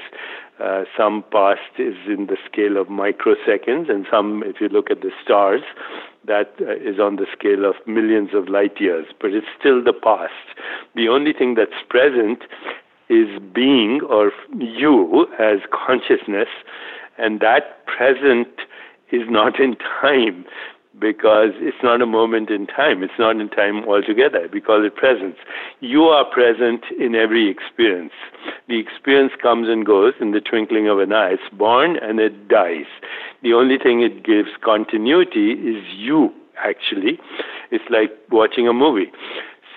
Uh, 0.59 0.83
some 0.97 1.23
past 1.31 1.71
is 1.77 1.95
in 2.05 2.27
the 2.27 2.35
scale 2.51 2.75
of 2.75 2.87
microseconds, 2.87 3.89
and 3.89 4.05
some, 4.11 4.43
if 4.45 4.59
you 4.59 4.67
look 4.67 4.91
at 4.91 5.01
the 5.01 5.11
stars, 5.23 5.61
that 6.27 6.53
uh, 6.59 6.75
is 6.75 6.99
on 6.99 7.15
the 7.15 7.25
scale 7.31 7.63
of 7.63 7.75
millions 7.87 8.31
of 8.33 8.49
light 8.49 8.79
years, 8.81 9.05
but 9.21 9.31
it's 9.31 9.47
still 9.57 9.81
the 9.81 9.93
past. 9.93 10.33
The 10.95 11.07
only 11.07 11.31
thing 11.31 11.55
that's 11.55 11.81
present 11.87 12.43
is 13.07 13.39
being 13.53 14.01
or 14.09 14.33
you 14.57 15.27
as 15.39 15.59
consciousness, 15.71 16.49
and 17.17 17.39
that 17.39 17.85
present 17.85 18.49
is 19.11 19.23
not 19.29 19.59
in 19.59 19.77
time 20.01 20.45
because 20.99 21.51
it's 21.55 21.77
not 21.81 22.01
a 22.01 22.05
moment 22.05 22.49
in 22.49 22.67
time. 22.67 23.03
It's 23.03 23.17
not 23.17 23.39
in 23.39 23.49
time 23.49 23.83
altogether. 23.87 24.47
We 24.51 24.61
call 24.61 24.85
it 24.85 24.95
presence. 24.95 25.37
You 25.79 26.03
are 26.03 26.25
present 26.25 26.83
in 26.99 27.15
every 27.15 27.49
experience. 27.49 28.13
The 28.67 28.79
experience 28.79 29.33
comes 29.41 29.67
and 29.69 29.85
goes 29.85 30.13
in 30.19 30.31
the 30.31 30.41
twinkling 30.41 30.87
of 30.87 30.99
an 30.99 31.13
eye. 31.13 31.31
It's 31.31 31.55
born 31.55 31.97
and 31.97 32.19
it 32.19 32.47
dies. 32.47 32.87
The 33.43 33.53
only 33.53 33.77
thing 33.77 34.01
it 34.01 34.23
gives 34.23 34.49
continuity 34.63 35.51
is 35.51 35.83
you, 35.95 36.33
actually. 36.57 37.19
It's 37.71 37.85
like 37.89 38.11
watching 38.31 38.67
a 38.67 38.73
movie. 38.73 39.11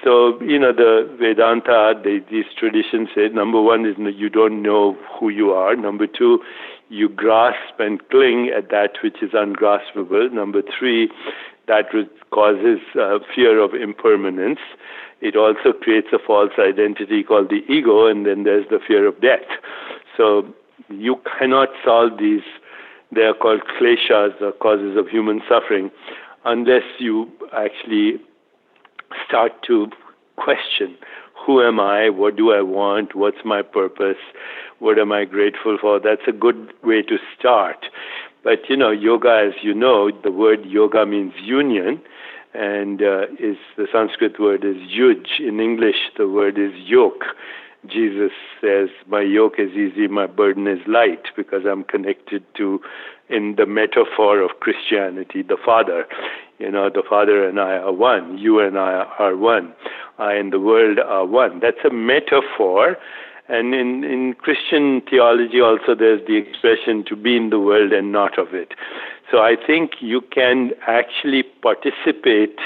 So, 0.02 0.42
you 0.42 0.58
know, 0.58 0.72
the 0.72 1.08
Vedanta, 1.20 1.94
they, 2.02 2.18
these 2.28 2.46
traditions 2.58 3.10
say 3.14 3.28
number 3.28 3.62
one 3.62 3.86
is 3.86 3.94
you 4.16 4.28
don't 4.28 4.60
know 4.60 4.96
who 5.18 5.28
you 5.28 5.52
are. 5.52 5.76
Number 5.76 6.08
two, 6.08 6.40
you 6.92 7.08
grasp 7.08 7.80
and 7.80 8.06
cling 8.10 8.50
at 8.54 8.70
that 8.70 8.92
which 9.02 9.22
is 9.22 9.30
ungraspable. 9.32 10.30
Number 10.30 10.62
three, 10.78 11.10
that 11.66 11.86
causes 12.30 12.80
uh, 13.00 13.18
fear 13.34 13.60
of 13.60 13.72
impermanence. 13.72 14.58
It 15.22 15.34
also 15.34 15.72
creates 15.72 16.08
a 16.12 16.18
false 16.24 16.52
identity 16.58 17.22
called 17.22 17.48
the 17.48 17.62
ego, 17.72 18.06
and 18.06 18.26
then 18.26 18.44
there's 18.44 18.66
the 18.68 18.78
fear 18.86 19.06
of 19.08 19.20
death. 19.22 19.48
So 20.16 20.52
you 20.88 21.16
cannot 21.38 21.68
solve 21.82 22.18
these, 22.18 22.42
they 23.10 23.22
are 23.22 23.34
called 23.34 23.62
kleshas, 23.80 24.38
the 24.38 24.52
causes 24.60 24.96
of 24.98 25.08
human 25.08 25.40
suffering, 25.48 25.90
unless 26.44 26.84
you 26.98 27.30
actually 27.56 28.20
start 29.26 29.52
to 29.68 29.86
question 30.36 30.96
who 31.44 31.62
am 31.62 31.80
I? 31.80 32.10
What 32.10 32.36
do 32.36 32.52
I 32.52 32.62
want? 32.62 33.14
What's 33.14 33.44
my 33.44 33.62
purpose? 33.62 34.22
What 34.78 34.98
am 34.98 35.12
I 35.12 35.24
grateful 35.24 35.78
for? 35.80 36.00
That's 36.00 36.22
a 36.26 36.32
good 36.32 36.72
way 36.82 37.02
to 37.02 37.16
start. 37.38 37.86
But 38.44 38.68
you 38.68 38.76
know, 38.76 38.90
yoga, 38.90 39.48
as 39.48 39.62
you 39.62 39.74
know, 39.74 40.10
the 40.22 40.32
word 40.32 40.64
yoga 40.64 41.06
means 41.06 41.34
union, 41.40 42.00
and 42.54 43.00
uh, 43.00 43.26
is 43.38 43.56
the 43.76 43.86
Sanskrit 43.92 44.38
word 44.40 44.64
is 44.64 44.76
yuj. 44.76 45.40
In 45.40 45.60
English, 45.60 46.10
the 46.16 46.28
word 46.28 46.58
is 46.58 46.72
yoke. 46.74 47.24
Jesus 47.86 48.30
says, 48.60 48.88
My 49.08 49.22
yoke 49.22 49.54
is 49.58 49.70
easy, 49.72 50.06
my 50.06 50.26
burden 50.26 50.68
is 50.68 50.78
light, 50.86 51.24
because 51.36 51.62
I'm 51.68 51.82
connected 51.82 52.44
to, 52.56 52.80
in 53.28 53.56
the 53.56 53.66
metaphor 53.66 54.40
of 54.40 54.50
Christianity, 54.60 55.42
the 55.42 55.56
Father. 55.64 56.06
You 56.62 56.70
know, 56.70 56.88
the 56.88 57.02
Father 57.02 57.44
and 57.48 57.58
I 57.58 57.72
are 57.72 57.92
one. 57.92 58.38
You 58.38 58.60
and 58.60 58.78
I 58.78 59.04
are 59.18 59.36
one. 59.36 59.74
I 60.18 60.34
and 60.34 60.52
the 60.52 60.60
world 60.60 61.00
are 61.00 61.26
one. 61.26 61.58
That's 61.58 61.84
a 61.84 61.92
metaphor. 61.92 62.96
And 63.48 63.74
in, 63.74 64.04
in 64.04 64.34
Christian 64.34 65.02
theology, 65.10 65.60
also, 65.60 65.96
there's 65.98 66.24
the 66.28 66.36
expression 66.36 67.04
to 67.08 67.16
be 67.16 67.36
in 67.36 67.50
the 67.50 67.58
world 67.58 67.92
and 67.92 68.12
not 68.12 68.38
of 68.38 68.54
it. 68.54 68.74
So 69.28 69.38
I 69.38 69.56
think 69.66 69.94
you 69.98 70.20
can 70.20 70.70
actually 70.86 71.42
participate 71.42 72.60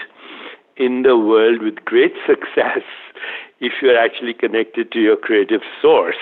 in 0.76 1.02
the 1.02 1.16
world 1.16 1.62
with 1.62 1.76
great 1.87 2.12
success 2.26 2.85
if 3.61 3.72
you're 3.80 3.98
actually 3.98 4.35
connected 4.35 4.92
to 4.92 5.00
your 5.00 5.16
creative 5.16 5.62
source. 5.80 6.20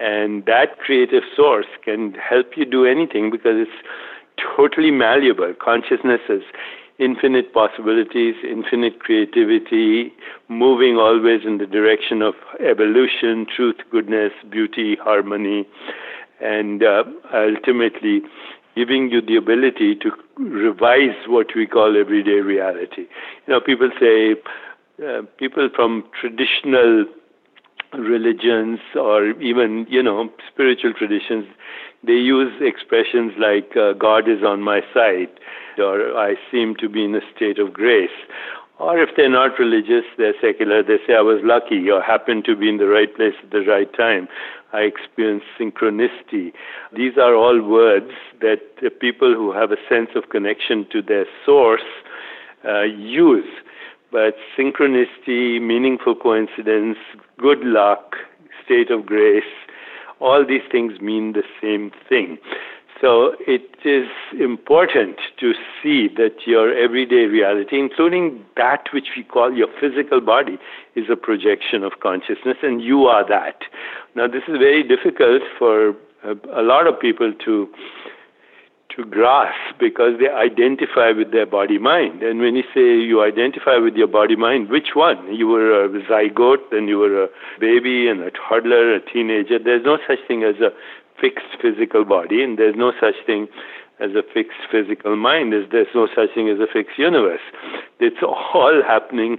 And 0.00 0.44
that 0.46 0.80
creative 0.80 1.22
source 1.36 1.66
can 1.84 2.14
help 2.14 2.56
you 2.56 2.64
do 2.64 2.84
anything 2.84 3.30
because 3.30 3.54
it's 3.54 3.86
totally 4.56 4.90
malleable. 4.90 5.54
Consciousness 5.62 6.20
is 6.28 6.42
infinite 6.98 7.52
possibilities, 7.52 8.34
infinite 8.42 9.00
creativity, 9.00 10.12
moving 10.48 10.96
always 10.96 11.42
in 11.44 11.58
the 11.58 11.66
direction 11.66 12.22
of 12.22 12.34
evolution, 12.60 13.46
truth, 13.54 13.76
goodness, 13.90 14.32
beauty, 14.50 14.96
harmony, 15.02 15.66
and 16.40 16.82
uh, 16.82 17.04
ultimately 17.34 18.22
giving 18.74 19.10
you 19.10 19.20
the 19.20 19.36
ability 19.36 19.94
to 19.96 20.10
revise 20.38 21.16
what 21.26 21.46
we 21.56 21.66
call 21.66 21.96
everyday 21.98 22.40
reality. 22.40 23.06
You 23.46 23.54
know, 23.54 23.60
people 23.60 23.90
say, 23.98 24.36
uh, 25.04 25.22
people 25.38 25.68
from 25.74 26.04
traditional 26.18 27.06
religions 27.94 28.78
or 28.94 29.30
even, 29.40 29.86
you 29.88 30.02
know, 30.02 30.30
spiritual 30.52 30.92
traditions, 30.92 31.46
they 32.04 32.12
use 32.12 32.52
expressions 32.60 33.32
like, 33.38 33.76
uh, 33.76 33.92
God 33.92 34.28
is 34.28 34.42
on 34.44 34.62
my 34.62 34.80
side, 34.94 35.28
or 35.78 36.16
I 36.16 36.34
seem 36.50 36.74
to 36.76 36.88
be 36.88 37.04
in 37.04 37.14
a 37.14 37.20
state 37.34 37.58
of 37.58 37.72
grace. 37.72 38.10
Or 38.78 38.98
if 38.98 39.10
they're 39.16 39.30
not 39.30 39.58
religious, 39.58 40.04
they're 40.18 40.34
secular, 40.40 40.82
they 40.82 40.98
say, 41.06 41.14
I 41.14 41.22
was 41.22 41.40
lucky 41.42 41.88
or 41.90 42.02
happened 42.02 42.44
to 42.44 42.54
be 42.54 42.68
in 42.68 42.76
the 42.76 42.86
right 42.86 43.14
place 43.14 43.32
at 43.42 43.50
the 43.50 43.60
right 43.60 43.88
time. 43.96 44.28
I 44.72 44.80
experienced 44.80 45.46
synchronicity. 45.58 46.52
These 46.94 47.16
are 47.16 47.34
all 47.34 47.62
words 47.62 48.10
that 48.42 48.60
people 49.00 49.32
who 49.34 49.52
have 49.52 49.72
a 49.72 49.76
sense 49.88 50.10
of 50.14 50.28
connection 50.28 50.86
to 50.92 51.00
their 51.00 51.24
source 51.46 51.80
uh, 52.68 52.82
use. 52.82 53.48
But 54.10 54.36
synchronicity, 54.56 55.60
meaningful 55.60 56.14
coincidence, 56.14 56.96
good 57.38 57.60
luck, 57.60 58.16
state 58.64 58.90
of 58.90 59.06
grace, 59.06 59.44
all 60.20 60.46
these 60.46 60.62
things 60.70 61.00
mean 61.00 61.32
the 61.32 61.42
same 61.60 61.90
thing. 62.08 62.38
So 63.00 63.34
it 63.46 63.76
is 63.84 64.08
important 64.40 65.16
to 65.38 65.52
see 65.82 66.08
that 66.16 66.46
your 66.46 66.74
everyday 66.74 67.26
reality, 67.26 67.78
including 67.78 68.42
that 68.56 68.86
which 68.92 69.08
we 69.16 69.22
call 69.22 69.52
your 69.52 69.68
physical 69.78 70.20
body, 70.22 70.56
is 70.94 71.04
a 71.10 71.16
projection 71.16 71.82
of 71.82 72.00
consciousness, 72.00 72.56
and 72.62 72.80
you 72.82 73.04
are 73.04 73.28
that. 73.28 73.64
Now, 74.14 74.26
this 74.26 74.44
is 74.48 74.56
very 74.58 74.82
difficult 74.82 75.42
for 75.58 75.94
a, 76.24 76.62
lot 76.62 76.86
of 76.86 76.98
people 76.98 77.34
to 77.44 77.68
to 78.96 79.04
grasp 79.04 79.78
because 79.78 80.18
they 80.18 80.28
identify 80.28 81.10
with 81.12 81.30
their 81.30 81.46
body 81.46 81.78
mind. 81.78 82.22
And 82.22 82.40
when 82.40 82.56
you 82.56 82.64
say 82.74 82.96
you 82.96 83.22
identify 83.22 83.76
with 83.76 83.94
your 83.94 84.08
body 84.08 84.36
mind, 84.36 84.70
which 84.70 84.94
one? 84.94 85.34
You 85.34 85.48
were 85.48 85.84
a 85.84 85.88
zygote, 85.88 86.70
then 86.70 86.88
you 86.88 86.98
were 86.98 87.24
a 87.24 87.28
baby 87.60 88.08
and 88.08 88.20
a 88.20 88.30
toddler, 88.30 88.94
a 88.94 89.00
teenager. 89.00 89.58
There's 89.58 89.84
no 89.84 89.98
such 90.08 90.18
thing 90.26 90.42
as 90.42 90.56
a 90.60 90.70
fixed 91.20 91.60
physical 91.60 92.04
body, 92.04 92.42
and 92.42 92.58
there's 92.58 92.76
no 92.76 92.92
such 92.98 93.14
thing 93.24 93.48
as 94.00 94.10
a 94.10 94.22
fixed 94.34 94.64
physical 94.70 95.16
mind. 95.16 95.52
There's, 95.52 95.70
there's 95.70 95.94
no 95.94 96.08
such 96.14 96.34
thing 96.34 96.48
as 96.48 96.58
a 96.58 96.66
fixed 96.70 96.98
universe. 96.98 97.40
It's 98.00 98.22
all 98.22 98.82
happening 98.86 99.38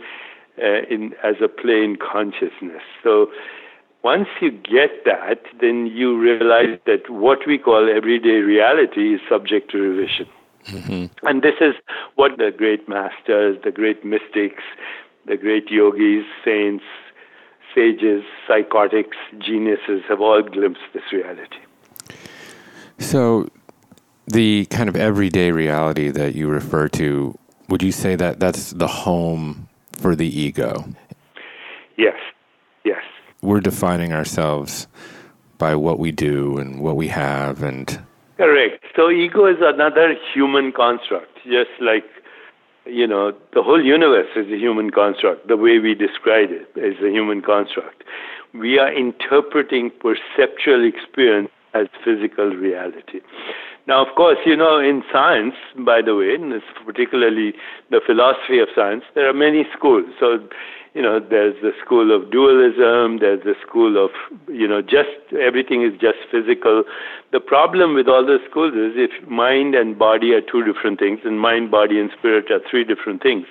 uh, 0.62 0.86
in 0.90 1.14
as 1.24 1.36
a 1.44 1.48
plane 1.48 1.98
consciousness. 1.98 2.82
So 3.04 3.28
once 4.12 4.30
you 4.40 4.52
get 4.52 4.92
that, 5.04 5.42
then 5.60 5.78
you 5.88 6.18
realize 6.18 6.80
that 6.86 7.10
what 7.10 7.40
we 7.46 7.58
call 7.58 7.90
everyday 7.94 8.40
reality 8.56 9.16
is 9.16 9.22
subject 9.30 9.70
to 9.72 9.78
revision. 9.78 10.28
Mm-hmm. 10.68 11.28
And 11.28 11.42
this 11.42 11.58
is 11.60 11.76
what 12.16 12.38
the 12.38 12.52
great 12.62 12.88
masters, 12.88 13.58
the 13.66 13.74
great 13.80 14.06
mystics, 14.06 14.64
the 15.26 15.36
great 15.36 15.70
yogis, 15.70 16.26
saints, 16.46 16.86
sages, 17.76 18.24
psychotics, 18.48 19.18
geniuses 19.40 20.02
have 20.08 20.22
all 20.22 20.42
glimpsed 20.42 20.90
this 20.94 21.08
reality. 21.12 21.62
So, 23.00 23.50
the 24.26 24.68
kind 24.78 24.88
of 24.88 24.96
everyday 24.96 25.52
reality 25.52 26.10
that 26.12 26.34
you 26.34 26.48
refer 26.48 26.88
to, 27.02 27.38
would 27.68 27.84
you 27.84 27.92
say 27.92 28.16
that 28.16 28.40
that's 28.40 28.72
the 28.72 28.88
home 28.88 29.68
for 30.02 30.16
the 30.16 30.30
ego? 30.46 30.86
Yes, 31.98 32.16
yes. 32.16 32.37
We're 33.42 33.62
defining 33.62 34.14
ourselves 34.14 34.88
by 35.58 35.76
what 35.76 36.00
we 36.00 36.12
do 36.12 36.58
and 36.58 36.82
what 36.82 36.96
we 36.96 37.08
have 37.08 37.64
and 37.64 38.00
correct 38.38 38.84
so 38.96 39.10
ego 39.10 39.48
is 39.48 39.58
another 39.60 40.16
human 40.32 40.72
construct 40.72 41.36
just 41.46 41.72
like 41.82 42.06
you 42.86 43.08
know 43.08 43.32
the 43.56 43.64
whole 43.64 43.84
universe 43.84 44.30
is 44.36 44.46
a 44.52 44.58
human 44.58 44.92
construct 44.92 45.48
the 45.48 45.58
way 45.58 45.80
we 45.80 45.96
describe 45.96 46.50
it 46.52 46.70
is 46.76 47.02
a 47.04 47.10
human 47.10 47.42
construct 47.42 48.04
we 48.54 48.80
are 48.80 48.94
interpreting 48.94 49.92
perceptual 50.00 50.88
experience 50.88 51.50
as 51.74 51.88
physical 52.04 52.50
reality. 52.50 53.22
Now, 53.88 54.06
of 54.06 54.16
course, 54.16 54.38
you 54.46 54.56
know, 54.56 54.80
in 54.80 55.04
science, 55.12 55.56
by 55.78 56.02
the 56.02 56.16
way, 56.16 56.36
and 56.36 56.62
particularly 56.86 57.54
the 57.90 58.02
philosophy 58.06 58.60
of 58.60 58.68
science, 58.76 59.04
there 59.16 59.30
are 59.30 59.34
many 59.34 59.66
schools. 59.78 60.08
So, 60.20 60.40
you 60.98 61.04
know, 61.04 61.20
there's 61.20 61.54
the 61.62 61.74
school 61.86 62.10
of 62.10 62.32
dualism, 62.32 63.20
there's 63.20 63.44
the 63.44 63.54
school 63.62 64.04
of, 64.04 64.10
you 64.50 64.68
know, 64.68 64.82
just 64.82 65.14
everything 65.40 65.84
is 65.84 65.94
just 66.02 66.18
physical. 66.32 66.84
The 67.32 67.40
problem 67.40 67.94
with 67.94 68.08
all 68.08 68.26
the 68.26 68.40
schools 68.50 68.74
is 68.74 68.94
if 68.96 69.30
mind 69.30 69.76
and 69.76 70.00
body 70.00 70.34
are 70.34 70.42
two 70.42 70.64
different 70.64 70.98
things, 70.98 71.20
and 71.24 71.40
mind, 71.40 71.70
body, 71.70 72.00
and 72.00 72.10
spirit 72.18 72.50
are 72.50 72.62
three 72.68 72.84
different 72.84 73.22
things, 73.22 73.46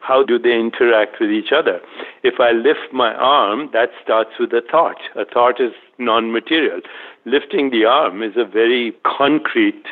how 0.00 0.22
do 0.22 0.38
they 0.38 0.54
interact 0.54 1.16
with 1.18 1.30
each 1.30 1.50
other? 1.50 1.80
If 2.22 2.38
I 2.38 2.52
lift 2.52 2.92
my 2.92 3.12
arm, 3.14 3.70
that 3.72 3.90
starts 4.00 4.30
with 4.38 4.52
a 4.52 4.62
thought. 4.70 5.00
A 5.16 5.24
thought 5.24 5.60
is 5.60 5.72
non 5.98 6.30
material 6.30 6.82
lifting 7.24 7.70
the 7.70 7.84
arm 7.84 8.22
is 8.22 8.32
a 8.36 8.44
very 8.44 8.92
concrete 9.04 9.84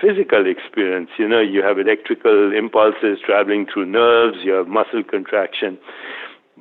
physical 0.00 0.46
experience. 0.46 1.10
You 1.18 1.28
know, 1.28 1.40
you 1.40 1.62
have 1.62 1.78
electrical 1.78 2.52
impulses 2.52 3.18
traveling 3.24 3.66
through 3.72 3.86
nerves, 3.86 4.38
you 4.42 4.52
have 4.52 4.66
muscle 4.66 5.02
contraction. 5.04 5.78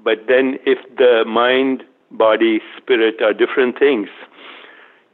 But 0.04 0.28
then, 0.28 0.58
if 0.66 0.80
the 0.98 1.24
mind, 1.26 1.84
body, 2.12 2.60
spirit 2.78 3.22
are 3.22 3.34
different 3.34 3.78
things, 3.78 4.10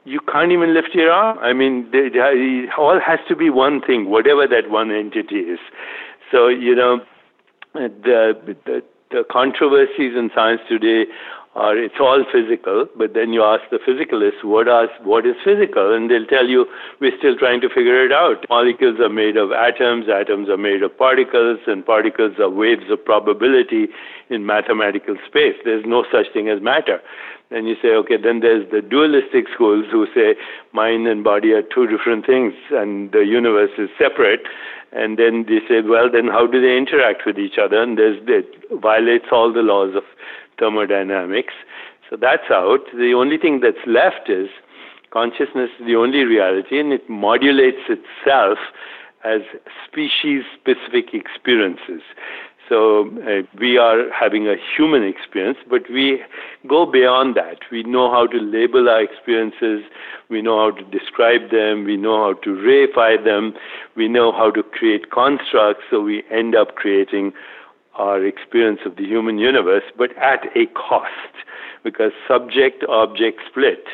you 0.06 0.20
can't 0.32 0.52
even 0.52 0.74
lift 0.74 0.90
your 0.94 1.12
arm. 1.12 1.38
I 1.40 1.52
mean, 1.54 1.90
it 1.92 2.70
all 2.78 3.00
has 3.00 3.20
to 3.28 3.36
be 3.36 3.50
one 3.50 3.82
thing, 3.82 4.10
whatever 4.10 4.48
that 4.48 4.70
one 4.70 4.90
entity 4.92 5.40
is. 5.40 5.60
So, 6.32 6.48
you 6.48 6.76
know, 6.76 7.00
the, 7.74 8.56
the, 8.66 8.82
the 9.12 9.24
controversies 9.30 10.16
in 10.16 10.30
science 10.34 10.62
today 10.70 11.06
or 11.58 11.76
it's 11.76 11.98
all 12.00 12.24
physical, 12.32 12.86
but 12.96 13.16
then 13.16 13.34
you 13.34 13.42
ask 13.44 13.64
the 13.72 13.82
physicalists, 13.82 14.46
what, 14.46 14.68
are, 14.68 14.88
what 15.02 15.26
is 15.26 15.34
physical? 15.44 15.92
And 15.92 16.06
they'll 16.06 16.30
tell 16.30 16.46
you, 16.46 16.68
we're 17.02 17.18
still 17.18 17.36
trying 17.36 17.62
to 17.62 17.68
figure 17.68 18.06
it 18.06 18.12
out. 18.12 18.46
Molecules 18.48 19.00
are 19.00 19.10
made 19.10 19.38
of 19.38 19.52
atoms, 19.52 20.06
atoms 20.06 20.50
are 20.50 20.58
made 20.58 20.84
of 20.84 20.96
particles, 20.96 21.58
and 21.66 21.84
particles 21.84 22.38
are 22.38 22.50
waves 22.50 22.86
of 22.92 23.04
probability 23.04 23.88
in 24.30 24.46
mathematical 24.46 25.18
space. 25.26 25.58
There's 25.66 25.84
no 25.84 26.06
such 26.12 26.32
thing 26.32 26.48
as 26.48 26.62
matter. 26.62 27.02
Then 27.50 27.66
you 27.66 27.76
say, 27.82 27.90
okay, 28.06 28.22
then 28.22 28.42
there's 28.42 28.70
the 28.70 28.82
dualistic 28.82 29.46
schools 29.52 29.86
who 29.92 30.06
say 30.14 30.36
mind 30.74 31.08
and 31.08 31.24
body 31.24 31.54
are 31.54 31.64
two 31.64 31.88
different 31.88 32.28
things 32.28 32.54
and 32.70 33.12
the 33.12 33.26
universe 33.26 33.72
is 33.80 33.90
separate. 33.98 34.42
And 34.92 35.18
then 35.18 35.46
they 35.48 35.60
say, 35.68 35.82
well, 35.82 36.12
then 36.12 36.28
how 36.28 36.46
do 36.46 36.62
they 36.62 36.78
interact 36.78 37.24
with 37.26 37.40
each 37.40 37.58
other? 37.58 37.82
And 37.82 37.98
there's, 37.98 38.20
it 38.28 38.46
violates 38.80 39.26
all 39.32 39.52
the 39.52 39.62
laws 39.62 39.96
of 39.96 40.04
thermodynamics. 40.60 41.54
So 42.10 42.18
that's 42.20 42.50
out. 42.52 42.86
The 42.94 43.14
only 43.14 43.38
thing 43.38 43.60
that's 43.62 43.86
left 43.86 44.30
is 44.30 44.48
consciousness 45.12 45.70
is 45.80 45.86
the 45.86 45.96
only 45.96 46.24
reality, 46.24 46.80
and 46.80 46.94
it 46.94 47.10
modulates 47.10 47.90
itself 47.90 48.58
as 49.24 49.42
species 49.88 50.44
specific 50.60 51.14
experiences. 51.14 52.02
So 52.70 53.08
uh, 53.22 53.44
we 53.58 53.78
are 53.78 54.12
having 54.12 54.48
a 54.48 54.56
human 54.76 55.04
experience, 55.04 55.58
but 55.70 55.84
we 55.90 56.22
go 56.68 56.86
beyond 56.86 57.36
that. 57.36 57.60
We 57.72 57.84
know 57.84 58.12
how 58.12 58.28
to 58.28 58.38
label 58.38 58.90
our 58.90 59.02
experiences, 59.02 59.84
we 60.30 60.42
know 60.42 60.58
how 60.60 60.72
to 60.72 60.84
describe 60.98 61.50
them, 61.50 61.86
we 61.86 61.96
know 61.96 62.18
how 62.18 62.34
to 62.42 62.50
reify 62.50 63.24
them, 63.24 63.54
we 63.96 64.10
know 64.10 64.34
how 64.34 64.52
to 64.52 64.64
create 64.64 65.12
constructs, 65.12 65.84
so 65.90 66.02
we 66.02 66.24
end 66.30 66.56
up 66.56 66.76
creating 66.76 67.32
our 67.98 68.24
experience 68.26 68.80
of 68.86 68.96
the 68.96 69.04
human 69.04 69.38
universe, 69.38 69.84
but 69.98 70.16
at 70.18 70.46
a 70.56 70.66
cost, 70.68 71.34
because 71.84 72.12
subject 72.28 72.84
object 72.88 73.42
split 73.50 73.86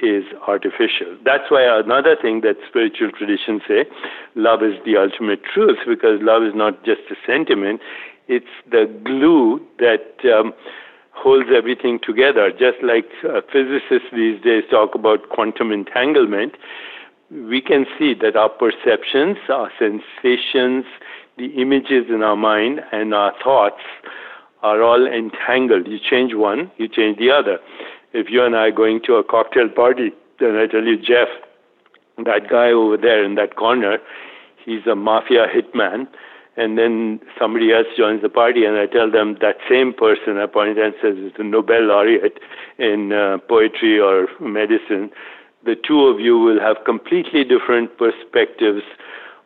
is 0.00 0.24
artificial. 0.46 1.16
That's 1.24 1.50
why 1.50 1.62
another 1.62 2.16
thing 2.20 2.40
that 2.42 2.56
spiritual 2.68 3.10
traditions 3.12 3.62
say 3.66 3.84
love 4.34 4.62
is 4.62 4.74
the 4.84 4.96
ultimate 4.96 5.42
truth, 5.44 5.78
because 5.86 6.20
love 6.22 6.42
is 6.42 6.54
not 6.54 6.84
just 6.84 7.02
a 7.10 7.16
sentiment, 7.26 7.80
it's 8.28 8.54
the 8.70 8.86
glue 9.04 9.60
that 9.78 10.14
um, 10.24 10.52
holds 11.12 11.48
everything 11.54 11.98
together. 12.02 12.50
Just 12.50 12.82
like 12.82 13.06
uh, 13.24 13.40
physicists 13.52 14.08
these 14.12 14.40
days 14.42 14.64
talk 14.70 14.94
about 14.94 15.28
quantum 15.28 15.70
entanglement, 15.70 16.54
we 17.30 17.60
can 17.60 17.86
see 17.98 18.14
that 18.14 18.36
our 18.36 18.48
perceptions, 18.48 19.38
our 19.48 19.70
sensations, 19.78 20.84
the 21.36 21.46
images 21.60 22.06
in 22.08 22.22
our 22.22 22.36
mind 22.36 22.80
and 22.92 23.14
our 23.14 23.32
thoughts 23.42 23.82
are 24.62 24.82
all 24.82 25.06
entangled. 25.06 25.86
You 25.86 25.98
change 25.98 26.34
one, 26.34 26.70
you 26.78 26.88
change 26.88 27.18
the 27.18 27.30
other. 27.30 27.58
If 28.12 28.30
you 28.30 28.44
and 28.44 28.56
I 28.56 28.68
are 28.68 28.70
going 28.70 29.00
to 29.06 29.14
a 29.16 29.24
cocktail 29.24 29.68
party, 29.68 30.12
then 30.40 30.56
I 30.56 30.66
tell 30.66 30.84
you, 30.84 30.96
Jeff, 30.96 31.28
that 32.24 32.48
guy 32.48 32.70
over 32.70 32.96
there 32.96 33.24
in 33.24 33.34
that 33.34 33.56
corner, 33.56 33.98
he's 34.64 34.86
a 34.86 34.94
mafia 34.94 35.46
hitman. 35.46 36.06
And 36.56 36.78
then 36.78 37.18
somebody 37.36 37.72
else 37.72 37.88
joins 37.98 38.22
the 38.22 38.28
party, 38.28 38.64
and 38.64 38.76
I 38.76 38.86
tell 38.86 39.10
them 39.10 39.36
that 39.40 39.56
same 39.68 39.92
person, 39.92 40.38
I 40.38 40.46
point 40.46 40.78
and 40.78 40.94
says, 41.02 41.16
is 41.16 41.32
a 41.36 41.42
Nobel 41.42 41.82
laureate 41.86 42.38
in 42.78 43.12
uh, 43.12 43.38
poetry 43.48 43.98
or 43.98 44.28
medicine. 44.40 45.10
The 45.64 45.74
two 45.74 46.02
of 46.02 46.20
you 46.20 46.38
will 46.38 46.60
have 46.60 46.76
completely 46.86 47.42
different 47.42 47.98
perspectives 47.98 48.82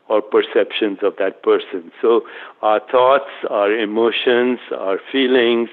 or 0.09 0.23
perceptions 0.23 0.99
of 1.03 1.15
that 1.19 1.43
person. 1.43 1.93
So 2.01 2.23
our 2.63 2.81
thoughts, 2.91 3.31
our 3.51 3.73
emotions, 3.73 4.59
our 4.77 4.99
feelings, 5.13 5.69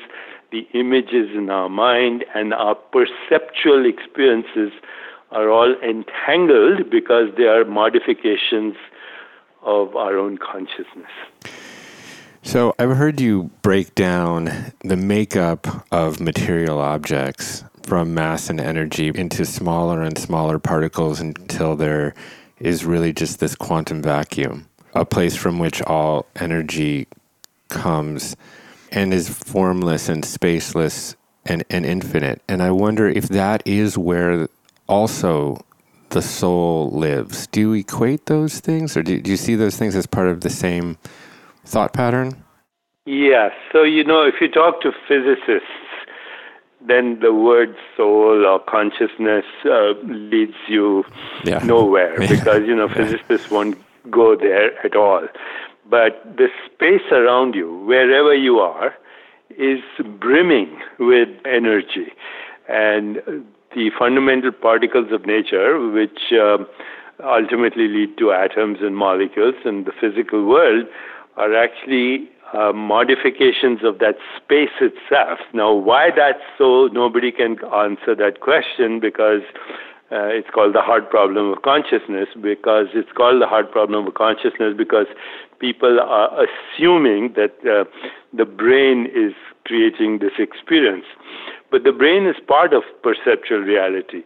the 0.51 0.67
images 0.73 1.29
in 1.35 1.49
our 1.49 1.69
mind, 1.69 2.25
and 2.33 2.53
our 2.53 2.75
perceptual 2.75 3.85
experiences 3.85 4.71
are 5.31 5.49
all 5.49 5.75
entangled 5.81 6.89
because 6.89 7.29
they 7.37 7.43
are 7.43 7.65
modifications 7.65 8.75
of 9.63 9.95
our 9.95 10.17
own 10.17 10.37
consciousness. 10.37 11.11
So, 12.43 12.75
I've 12.77 12.95
heard 12.95 13.19
you 13.19 13.49
break 13.63 13.95
down 13.95 14.51
the 14.83 14.95
makeup 14.95 15.67
of 15.91 16.19
material 16.19 16.79
objects 16.79 17.63
from 17.83 18.13
mass 18.13 18.51
and 18.51 18.61
energy 18.61 19.11
into 19.13 19.45
smaller 19.45 20.03
and 20.03 20.15
smaller 20.17 20.59
particles 20.59 21.19
until 21.19 21.75
they're 21.75 22.13
is 22.59 22.85
really 22.85 23.13
just 23.13 23.39
this 23.39 23.55
quantum 23.55 24.01
vacuum, 24.01 24.67
a 24.93 25.05
place 25.05 25.35
from 25.35 25.59
which 25.59 25.81
all 25.83 26.25
energy 26.35 27.07
comes 27.69 28.35
and 28.91 29.13
is 29.13 29.29
formless 29.29 30.07
and 30.09 30.23
spaceless 30.23 31.15
and, 31.45 31.63
and 31.69 31.85
infinite. 31.85 32.41
And 32.47 32.61
I 32.61 32.71
wonder 32.71 33.07
if 33.07 33.27
that 33.29 33.61
is 33.65 33.97
where 33.97 34.47
also 34.87 35.63
the 36.09 36.21
soul 36.21 36.91
lives. 36.91 37.47
Do 37.47 37.59
you 37.59 37.73
equate 37.73 38.27
those 38.27 38.59
things 38.59 38.95
or 38.95 39.03
do, 39.03 39.19
do 39.19 39.31
you 39.31 39.37
see 39.37 39.55
those 39.55 39.77
things 39.77 39.95
as 39.95 40.05
part 40.05 40.27
of 40.27 40.41
the 40.41 40.49
same 40.49 40.97
thought 41.65 41.93
pattern? 41.93 42.43
Yes. 43.05 43.51
So, 43.71 43.83
you 43.83 44.03
know, 44.03 44.23
if 44.23 44.35
you 44.41 44.49
talk 44.49 44.81
to 44.81 44.91
physicists, 45.07 45.67
then 46.87 47.19
the 47.21 47.33
word 47.33 47.75
soul 47.97 48.45
or 48.45 48.59
consciousness 48.59 49.45
uh, 49.65 49.93
leads 50.05 50.55
you 50.67 51.03
yeah. 51.43 51.59
nowhere 51.59 52.17
because 52.29 52.61
you 52.65 52.75
know 52.75 52.87
physicists 52.87 53.49
won't 53.49 53.77
go 54.11 54.35
there 54.35 54.77
at 54.85 54.95
all. 54.95 55.27
But 55.89 56.23
the 56.37 56.47
space 56.65 57.11
around 57.11 57.53
you, 57.53 57.83
wherever 57.85 58.33
you 58.33 58.59
are, 58.59 58.95
is 59.51 59.81
brimming 60.19 60.79
with 60.99 61.29
energy, 61.45 62.11
and 62.67 63.17
the 63.75 63.91
fundamental 63.97 64.51
particles 64.51 65.11
of 65.11 65.25
nature, 65.25 65.79
which 65.91 66.33
uh, 66.33 66.57
ultimately 67.23 67.87
lead 67.87 68.17
to 68.17 68.31
atoms 68.31 68.79
and 68.81 68.97
molecules 68.97 69.55
in 69.63 69.83
the 69.83 69.91
physical 69.91 70.45
world, 70.45 70.87
are 71.37 71.55
actually 71.55 72.29
uh, 72.55 72.71
modifications 72.73 73.79
of 73.83 73.99
that 73.99 74.15
space 74.37 74.73
itself. 74.79 75.39
Now, 75.53 75.73
why 75.73 76.09
that's 76.15 76.43
so, 76.57 76.87
nobody 76.87 77.31
can 77.31 77.57
answer 77.73 78.15
that 78.15 78.39
question 78.39 78.99
because 78.99 79.41
uh, 80.11 80.29
it's 80.29 80.49
called 80.53 80.75
the 80.75 80.81
hard 80.81 81.09
problem 81.09 81.51
of 81.51 81.61
consciousness 81.63 82.29
because 82.41 82.87
it's 82.93 83.11
called 83.11 83.41
the 83.41 83.47
hard 83.47 83.71
problem 83.71 84.07
of 84.07 84.13
consciousness 84.13 84.73
because 84.77 85.07
people 85.59 85.99
are 85.99 86.45
assuming 86.45 87.33
that 87.35 87.57
uh, 87.65 87.83
the 88.31 88.45
brain 88.45 89.07
is 89.13 89.33
creating 89.65 90.19
this 90.19 90.37
experience. 90.37 91.05
But 91.71 91.83
the 91.83 91.91
brain 91.91 92.27
is 92.27 92.35
part 92.47 92.71
of 92.73 92.83
perceptual 93.01 93.59
reality. 93.59 94.23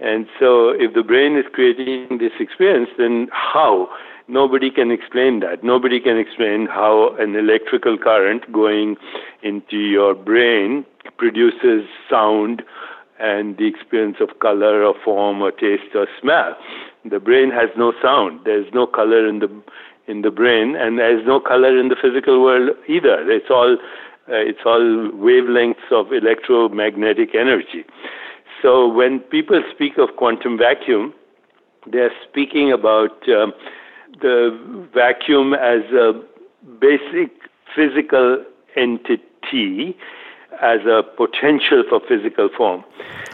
And 0.00 0.26
so 0.40 0.70
if 0.70 0.94
the 0.94 1.04
brain 1.04 1.38
is 1.38 1.44
creating 1.52 2.18
this 2.18 2.32
experience, 2.40 2.90
then 2.98 3.28
how? 3.30 3.88
Nobody 4.32 4.70
can 4.70 4.90
explain 4.90 5.40
that. 5.40 5.62
Nobody 5.62 6.00
can 6.00 6.16
explain 6.16 6.66
how 6.66 7.14
an 7.18 7.36
electrical 7.36 7.98
current 7.98 8.50
going 8.50 8.96
into 9.42 9.76
your 9.76 10.14
brain 10.14 10.86
produces 11.18 11.86
sound 12.08 12.62
and 13.20 13.58
the 13.58 13.66
experience 13.66 14.16
of 14.20 14.40
color 14.40 14.84
or 14.84 14.94
form 15.04 15.42
or 15.42 15.50
taste 15.50 15.94
or 15.94 16.06
smell. 16.18 16.56
The 17.04 17.20
brain 17.20 17.50
has 17.50 17.68
no 17.76 17.92
sound. 18.02 18.40
There's 18.46 18.72
no 18.72 18.86
color 18.86 19.28
in 19.28 19.40
the 19.40 19.50
in 20.08 20.22
the 20.22 20.30
brain, 20.30 20.76
and 20.76 20.98
there's 20.98 21.24
no 21.26 21.38
color 21.38 21.78
in 21.78 21.88
the 21.88 21.96
physical 22.00 22.42
world 22.42 22.70
either. 22.88 23.30
It's 23.30 23.50
all 23.50 23.76
uh, 24.28 24.42
it's 24.50 24.64
all 24.64 25.10
wavelengths 25.12 25.92
of 25.92 26.10
electromagnetic 26.10 27.34
energy. 27.34 27.84
So 28.62 28.88
when 28.88 29.20
people 29.20 29.62
speak 29.74 29.98
of 29.98 30.16
quantum 30.16 30.56
vacuum, 30.56 31.12
they're 31.86 32.16
speaking 32.26 32.72
about 32.72 33.28
um, 33.28 33.52
the 34.20 34.88
vacuum 34.94 35.54
as 35.54 35.82
a 35.92 36.12
basic 36.80 37.30
physical 37.74 38.44
entity 38.76 39.96
as 40.60 40.80
a 40.86 41.02
potential 41.02 41.82
for 41.88 42.00
physical 42.06 42.48
form. 42.56 42.84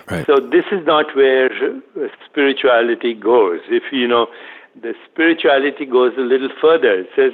Right. 0.09 0.25
So 0.27 0.37
this 0.37 0.65
is 0.73 0.87
not 0.87 1.15
where 1.15 1.51
spirituality 2.25 3.15
goes. 3.15 3.61
If 3.69 3.93
you 3.93 4.07
know, 4.09 4.29
the 4.81 4.95
spirituality 5.11 5.85
goes 5.85 6.13
a 6.17 6.23
little 6.23 6.51
further. 6.61 7.01
It 7.01 7.09
says, 7.17 7.33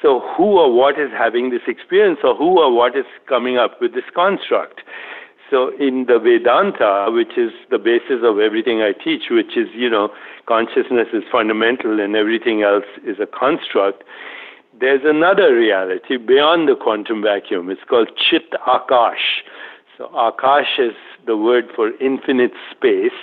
so 0.00 0.20
who 0.36 0.58
or 0.58 0.72
what 0.72 0.98
is 0.98 1.10
having 1.10 1.50
this 1.50 1.62
experience, 1.66 2.20
or 2.22 2.34
who 2.36 2.60
or 2.60 2.72
what 2.72 2.96
is 2.96 3.06
coming 3.28 3.58
up 3.58 3.80
with 3.80 3.94
this 3.94 4.04
construct? 4.14 4.80
So 5.50 5.70
in 5.78 6.06
the 6.08 6.18
Vedanta, 6.18 7.06
which 7.10 7.38
is 7.38 7.52
the 7.70 7.78
basis 7.78 8.24
of 8.24 8.40
everything 8.40 8.82
I 8.82 8.92
teach, 8.92 9.30
which 9.30 9.56
is, 9.56 9.68
you 9.74 9.88
know, 9.88 10.10
consciousness 10.46 11.08
is 11.12 11.22
fundamental 11.30 12.00
and 12.00 12.16
everything 12.16 12.62
else 12.62 12.84
is 13.06 13.16
a 13.20 13.26
construct, 13.26 14.02
there's 14.78 15.02
another 15.04 15.54
reality 15.54 16.16
beyond 16.16 16.68
the 16.68 16.74
quantum 16.74 17.22
vacuum. 17.22 17.70
It's 17.70 17.80
called 17.88 18.10
Chit 18.18 18.52
Akash. 18.66 19.42
So 19.96 20.08
Akash 20.08 20.78
is 20.78 20.94
the 21.26 21.36
word 21.36 21.66
for 21.74 21.92
infinite 22.00 22.52
space, 22.70 23.16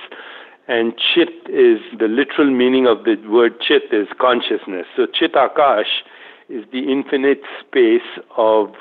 and 0.68 0.94
Chit 0.98 1.30
is 1.50 1.80
the 2.00 2.08
literal 2.08 2.50
meaning 2.50 2.88
of 2.88 3.04
the 3.04 3.16
word 3.30 3.60
Chit 3.60 3.84
is 3.92 4.08
consciousness. 4.20 4.86
So 4.96 5.06
Chit 5.14 5.34
Akash 5.34 6.02
is 6.50 6.64
the 6.72 6.92
infinite 6.92 7.42
space 7.60 8.02
of 8.38 8.74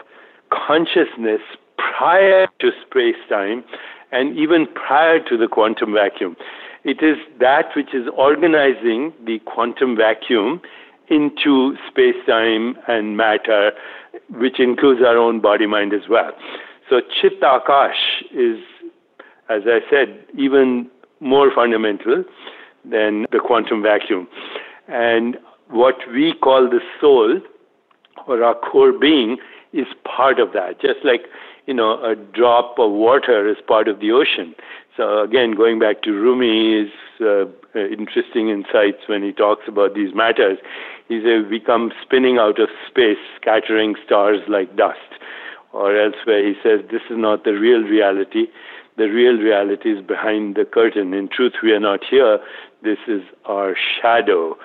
consciousness 0.50 1.40
prior 1.76 2.48
to 2.60 2.70
space 2.86 3.16
time 3.28 3.64
and 4.10 4.36
even 4.38 4.66
prior 4.74 5.18
to 5.28 5.36
the 5.36 5.48
quantum 5.48 5.94
vacuum. 5.94 6.36
It 6.84 7.02
is 7.02 7.16
that 7.40 7.66
which 7.76 7.94
is 7.94 8.06
organizing 8.16 9.12
the 9.24 9.38
quantum 9.46 9.96
vacuum 9.96 10.60
into 11.08 11.76
space 11.88 12.16
time 12.26 12.76
and 12.88 13.16
matter, 13.16 13.72
which 14.30 14.58
includes 14.58 15.00
our 15.02 15.16
own 15.16 15.40
body 15.40 15.66
mind 15.66 15.92
as 15.92 16.08
well. 16.08 16.32
So, 16.90 17.00
Chit 17.20 17.40
Akash 17.40 18.22
is, 18.34 18.58
as 19.48 19.62
I 19.66 19.80
said, 19.90 20.24
even 20.36 20.90
more 21.20 21.50
fundamental 21.54 22.24
than 22.84 23.26
the 23.30 23.38
quantum 23.38 23.82
vacuum. 23.82 24.26
And 24.88 25.38
what 25.68 25.94
we 26.12 26.34
call 26.34 26.68
the 26.68 26.80
soul 27.00 27.40
or 28.26 28.42
our 28.42 28.54
core 28.54 28.92
being 28.92 29.38
is 29.72 29.86
part 30.04 30.38
of 30.38 30.52
that. 30.52 30.80
Just 30.80 31.04
like 31.04 31.22
you 31.66 31.74
know, 31.74 32.02
a 32.04 32.16
drop 32.16 32.78
of 32.78 32.90
water 32.90 33.48
is 33.48 33.56
part 33.66 33.88
of 33.88 34.00
the 34.00 34.10
ocean. 34.10 34.54
So 34.96 35.22
again, 35.22 35.52
going 35.52 35.78
back 35.78 36.02
to 36.02 36.10
Rumi's 36.10 36.92
uh, 37.20 37.46
interesting 37.78 38.48
insights 38.48 39.06
when 39.06 39.22
he 39.22 39.32
talks 39.32 39.62
about 39.68 39.94
these 39.94 40.14
matters, 40.14 40.58
he 41.08 41.20
says 41.20 41.50
we 41.50 41.60
come 41.60 41.92
spinning 42.02 42.38
out 42.38 42.58
of 42.58 42.68
space, 42.88 43.18
scattering 43.40 43.94
stars 44.04 44.40
like 44.48 44.76
dust. 44.76 44.98
Or 45.72 45.96
elsewhere, 45.96 46.46
he 46.46 46.54
says 46.62 46.80
this 46.90 47.02
is 47.08 47.16
not 47.16 47.44
the 47.44 47.52
real 47.52 47.80
reality. 47.80 48.46
The 48.98 49.06
real 49.08 49.38
reality 49.38 49.92
is 49.92 50.04
behind 50.04 50.54
the 50.54 50.66
curtain. 50.66 51.14
In 51.14 51.28
truth, 51.28 51.54
we 51.62 51.72
are 51.72 51.80
not 51.80 52.00
here. 52.04 52.40
This 52.82 52.98
is 53.08 53.22
our 53.46 53.74
shadow. 53.74 54.58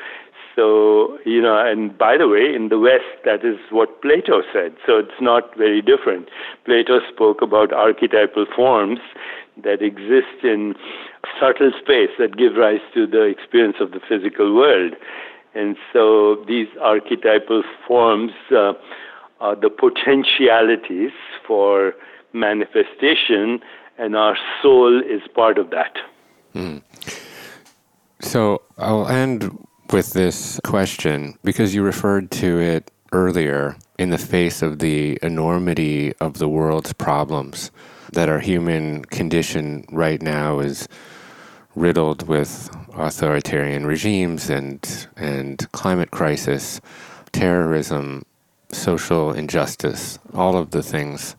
So, 0.58 1.20
you 1.24 1.40
know, 1.40 1.56
and 1.56 1.96
by 1.96 2.18
the 2.18 2.28
way, 2.28 2.52
in 2.56 2.70
the 2.70 2.80
West, 2.80 3.22
that 3.26 3.46
is 3.46 3.60
what 3.70 4.02
Plato 4.02 4.42
said. 4.52 4.76
So 4.88 4.98
it's 4.98 5.22
not 5.22 5.56
very 5.56 5.84
different. 5.84 6.30
Plato 6.66 7.00
spoke 7.14 7.44
about 7.44 7.72
archetypal 7.72 8.48
forms 8.56 8.98
that 9.64 9.84
exist 9.84 10.44
in 10.44 10.74
subtle 11.40 11.72
space 11.80 12.10
that 12.18 12.38
give 12.38 12.56
rise 12.56 12.82
to 12.96 13.06
the 13.06 13.22
experience 13.22 13.78
of 13.80 13.92
the 13.92 14.00
physical 14.10 14.56
world. 14.56 14.94
And 15.54 15.78
so 15.94 16.44
these 16.48 16.68
archetypal 16.82 17.62
forms 17.88 18.32
uh, 18.52 18.74
are 19.40 19.56
the 19.56 19.70
potentialities 19.70 21.12
for 21.46 21.94
manifestation, 22.34 23.60
and 24.00 24.16
our 24.16 24.36
soul 24.64 25.02
is 25.02 25.22
part 25.36 25.60
of 25.60 25.70
that. 25.70 25.98
Mm. 26.56 26.82
So 28.22 28.64
I'll 28.80 29.08
end 29.08 29.67
with 29.92 30.14
this 30.14 30.60
question 30.64 31.38
because 31.44 31.74
you 31.74 31.82
referred 31.84 32.30
to 32.32 32.60
it 32.60 32.92
earlier 33.12 33.76
in 33.98 34.10
the 34.10 34.18
face 34.18 34.62
of 34.62 34.80
the 34.80 35.18
enormity 35.22 36.14
of 36.20 36.40
the 36.40 36.50
world's 36.50 36.94
problems 36.94 37.72
that 38.12 38.30
our 38.30 38.40
human 38.40 39.04
condition 39.06 39.86
right 39.92 40.22
now 40.22 40.60
is 40.60 40.88
riddled 41.76 42.28
with 42.28 42.70
authoritarian 42.96 43.86
regimes 43.86 44.50
and 44.50 45.08
and 45.16 45.72
climate 45.72 46.12
crisis, 46.12 46.82
terrorism, 47.32 48.24
social 48.72 49.32
injustice, 49.32 50.20
all 50.34 50.58
of 50.58 50.72
the 50.72 50.84
things 50.84 51.36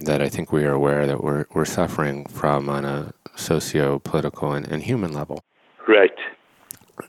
that 0.00 0.22
I 0.22 0.28
think 0.28 0.52
we 0.52 0.64
are 0.64 0.72
aware 0.72 1.06
that 1.06 1.22
we're 1.22 1.46
we're 1.54 1.64
suffering 1.64 2.26
from 2.26 2.68
on 2.68 2.84
a 2.84 3.12
socio 3.36 3.98
political 3.98 4.52
and, 4.52 4.66
and 4.68 4.82
human 4.82 5.12
level. 5.12 5.44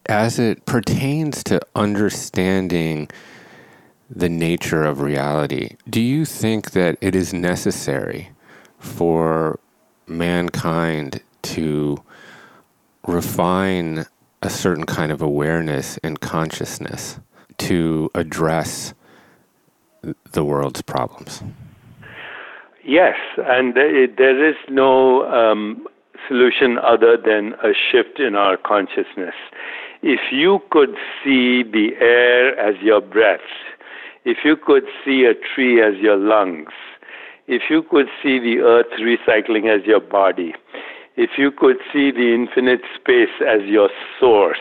As 0.08 0.40
it 0.40 0.66
pertains 0.66 1.44
to 1.46 1.62
understanding 1.76 3.10
the 4.10 4.30
nature 4.30 4.84
of 4.84 5.02
reality, 5.02 5.76
do 5.90 6.02
you 6.02 6.26
think 6.26 6.72
that 6.72 6.98
it 7.02 7.16
is 7.16 7.34
necessary 7.34 8.30
for 8.80 9.60
mankind 10.08 11.22
to 11.42 11.98
refine 13.08 14.06
a 14.42 14.50
certain 14.50 14.86
kind 14.86 15.12
of 15.12 15.22
awareness 15.22 15.98
and 16.04 16.20
consciousness 16.20 17.20
to 17.58 18.10
address 18.14 18.94
the 20.34 20.44
world's 20.44 20.82
problems? 20.82 21.42
Yes, 22.84 23.16
and 23.38 23.74
there 23.74 24.50
is 24.50 24.58
no 24.70 25.26
um, 25.32 25.88
solution 26.28 26.78
other 26.78 27.18
than 27.18 27.54
a 27.64 27.74
shift 27.74 28.20
in 28.20 28.36
our 28.36 28.58
consciousness. 28.58 29.36
If 30.02 30.32
you 30.32 30.60
could 30.70 30.96
see 31.24 31.64
the 31.64 31.92
air 32.00 32.58
as 32.60 32.76
your 32.82 33.02
breath, 33.02 33.40
if 34.26 34.40
you 34.44 34.56
could 34.56 34.84
see 35.04 35.26
a 35.26 35.34
tree 35.34 35.82
as 35.82 35.96
your 35.98 36.18
lungs, 36.18 36.72
if 37.48 37.64
you 37.70 37.84
could 37.84 38.08
see 38.22 38.40
the 38.40 38.60
earth 38.60 38.88
recycling 39.00 39.74
as 39.74 39.86
your 39.86 40.00
body, 40.00 40.54
if 41.16 41.32
you 41.38 41.52
could 41.52 41.78
see 41.92 42.12
the 42.12 42.34
infinite 42.34 42.82
space 42.96 43.36
as 43.46 43.62
your 43.66 43.90
source, 44.20 44.58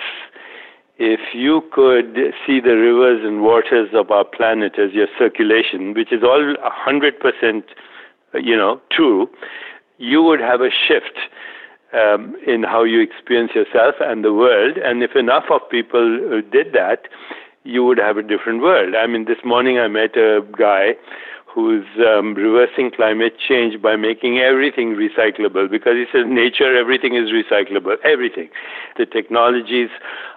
if 0.99 1.21
you 1.35 1.63
could 1.73 2.15
see 2.47 2.61
the 2.61 2.77
rivers 2.77 3.25
and 3.25 3.43
waters 3.43 3.89
of 3.95 4.11
our 4.11 4.25
planet 4.25 4.79
as 4.79 4.93
your 4.93 5.09
circulation, 5.19 5.95
which 5.95 6.13
is 6.13 6.23
all 6.23 6.55
100% 6.87 7.63
you 8.35 8.57
know, 8.57 8.81
true, 8.91 9.29
you 9.99 10.23
would 10.23 10.41
have 10.41 10.61
a 10.61 10.71
shift 10.71 11.19
um, 11.93 12.37
in 12.47 12.63
how 12.63 12.85
you 12.85 13.01
experience 13.01 13.53
yourself 13.55 13.97
and 14.01 14.25
the 14.25 14.33
world. 14.33 14.77
And 14.79 15.03
if 15.03 15.15
enough 15.15 15.45
of 15.51 15.61
people 15.71 16.21
uh, 16.33 16.41
did 16.51 16.73
that, 16.73 17.09
you 17.65 17.85
would 17.85 17.99
have 17.99 18.17
a 18.17 18.23
different 18.23 18.63
world. 18.63 18.95
I 18.95 19.07
mean, 19.07 19.27
this 19.27 19.39
morning 19.45 19.79
I 19.79 19.89
met 19.89 20.17
a 20.17 20.41
guy 20.59 20.95
who's 21.55 21.85
um, 21.99 22.35
reversing 22.35 22.91
climate 22.91 23.35
change 23.39 23.81
by 23.81 23.97
making 23.97 24.39
everything 24.39 24.97
recyclable 24.97 25.71
because 25.71 25.95
he 25.95 26.07
says 26.13 26.25
nature 26.27 26.77
everything 26.77 27.15
is 27.15 27.31
recyclable 27.31 27.97
everything. 28.05 28.49
The 28.97 29.07
technologies 29.07 29.91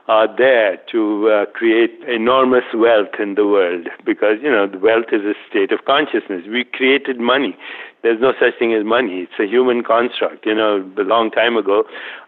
are 0.08 0.28
there 0.38 0.78
to 0.91 1.30
uh, 1.30 1.45
create 1.47 1.99
enormous 2.08 2.65
wealth 2.73 3.15
in 3.19 3.36
the 3.36 3.47
world 3.47 3.88
because 4.06 4.38
you 4.41 4.51
know 4.51 4.69
wealth 4.82 5.12
is 5.12 5.21
a 5.21 5.34
state 5.49 5.71
of 5.71 5.86
consciousness. 5.86 6.43
We 6.49 6.63
created 6.63 7.19
money. 7.19 7.58
There's 8.04 8.21
no 8.21 8.34
such 8.39 8.60
thing 8.60 8.73
as 8.73 8.86
money. 8.86 9.25
It's 9.25 9.39
a 9.39 9.47
human 9.47 9.84
construct. 9.84 10.45
You 10.45 10.56
know 10.56 10.91
a 10.97 11.01
long 11.01 11.32
time 11.32 11.56
ago 11.58 11.86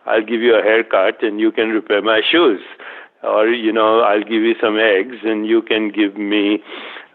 i'll 0.07 0.23
give 0.23 0.41
you 0.41 0.55
a 0.57 0.63
haircut 0.63 1.21
and 1.21 1.39
you 1.39 1.51
can 1.51 1.69
repair 1.69 2.01
my 2.01 2.21
shoes 2.31 2.61
or 3.27 3.47
you 3.49 3.71
know 3.71 3.99
i'll 4.01 4.23
give 4.23 4.43
you 4.43 4.55
some 4.61 4.77
eggs 4.77 5.17
and 5.23 5.45
you 5.45 5.61
can 5.61 5.89
give 5.89 6.15
me 6.17 6.59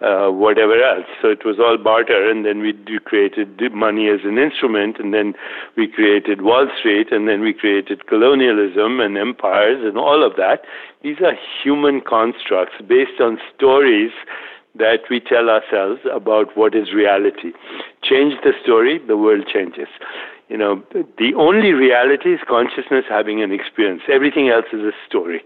uh, 0.03 0.31
whatever 0.31 0.83
else. 0.83 1.07
So 1.21 1.29
it 1.29 1.45
was 1.45 1.59
all 1.59 1.79
barter, 1.79 2.29
and 2.29 2.45
then 2.45 2.61
we 2.61 2.75
created 3.05 3.61
money 3.73 4.09
as 4.09 4.21
an 4.25 4.37
instrument, 4.37 4.99
and 4.99 5.15
then 5.15 5.35
we 5.77 5.87
created 5.87 6.43
Wall 6.43 6.69
Street, 6.79 7.13
and 7.13 7.29
then 7.29 7.41
we 7.41 7.55
created 7.55 8.07
colonialism 8.09 8.99
and 8.99 9.17
empires 9.17 9.79
and 9.85 9.97
all 9.97 10.27
of 10.27 10.35
that. 10.37 10.63
These 11.03 11.21
are 11.21 11.35
human 11.63 12.01
constructs 12.01 12.75
based 12.87 13.21
on 13.21 13.39
stories 13.55 14.11
that 14.75 15.01
we 15.09 15.21
tell 15.21 15.49
ourselves 15.49 16.01
about 16.11 16.57
what 16.57 16.75
is 16.75 16.93
reality. 16.93 17.53
Change 18.03 18.35
the 18.43 18.53
story, 18.63 18.99
the 19.07 19.17
world 19.17 19.47
changes 19.47 19.89
you 20.53 20.59
know, 20.59 20.83
the 20.93 21.33
only 21.35 21.73
reality 21.73 22.35
is 22.35 22.41
consciousness 22.47 23.07
having 23.09 23.43
an 23.43 23.53
experience. 23.53 24.03
Everything 24.13 24.51
else 24.51 24.67
is 24.71 24.81
a 24.81 24.93
story. 25.09 25.41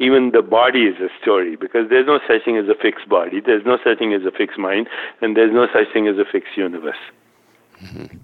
Even 0.00 0.32
the 0.32 0.42
body 0.42 0.80
is 0.80 0.96
a 1.00 1.08
story 1.22 1.54
because 1.54 1.88
there's 1.88 2.08
no 2.08 2.18
such 2.26 2.44
thing 2.44 2.56
as 2.56 2.68
a 2.68 2.74
fixed 2.74 3.08
body, 3.08 3.40
there's 3.40 3.64
no 3.64 3.78
such 3.84 4.00
thing 4.00 4.12
as 4.12 4.22
a 4.26 4.32
fixed 4.32 4.58
mind, 4.58 4.88
and 5.20 5.36
there's 5.36 5.52
no 5.52 5.68
such 5.72 5.92
thing 5.92 6.08
as 6.08 6.18
a 6.18 6.24
fixed 6.24 6.56
universe. 6.56 6.98
Mm-hmm. 7.80 8.18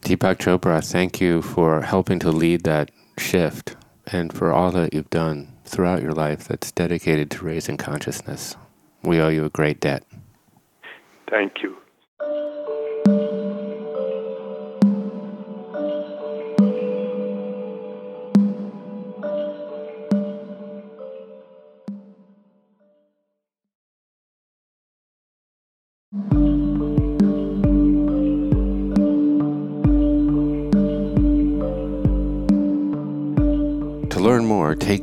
Deepak 0.00 0.38
Chopra, 0.38 0.84
thank 0.84 1.20
you 1.20 1.42
for 1.42 1.82
helping 1.82 2.18
to 2.18 2.32
lead 2.32 2.64
that 2.64 2.90
shift 3.16 3.76
and 4.08 4.32
for 4.32 4.50
all 4.50 4.72
that 4.72 4.92
you've 4.92 5.10
done 5.10 5.46
throughout 5.64 6.02
your 6.02 6.12
life 6.12 6.48
that's 6.48 6.72
dedicated 6.72 7.30
to 7.30 7.44
raising 7.44 7.76
consciousness. 7.76 8.56
We 9.04 9.20
owe 9.20 9.28
you 9.28 9.44
a 9.44 9.50
great 9.50 9.78
debt. 9.78 10.02
Thank 11.30 11.62
you. 11.62 11.76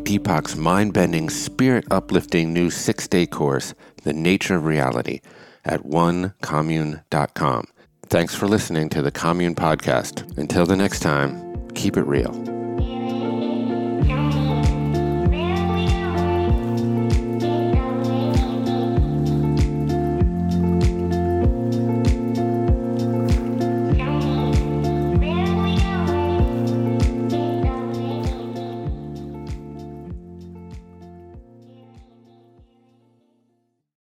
Deepak's 0.09 0.55
mind 0.55 0.91
bending, 0.91 1.29
spirit 1.29 1.85
uplifting 1.91 2.51
new 2.51 2.71
six 2.71 3.07
day 3.07 3.27
course, 3.27 3.75
The 4.01 4.11
Nature 4.11 4.55
of 4.55 4.65
Reality, 4.65 5.21
at 5.63 5.83
onecommune.com. 5.83 7.67
Thanks 8.07 8.33
for 8.33 8.47
listening 8.47 8.89
to 8.89 9.03
the 9.03 9.11
Commune 9.11 9.53
Podcast. 9.53 10.35
Until 10.35 10.65
the 10.65 10.75
next 10.75 11.01
time, 11.01 11.69
keep 11.75 11.95
it 11.95 12.07
real. 12.07 12.48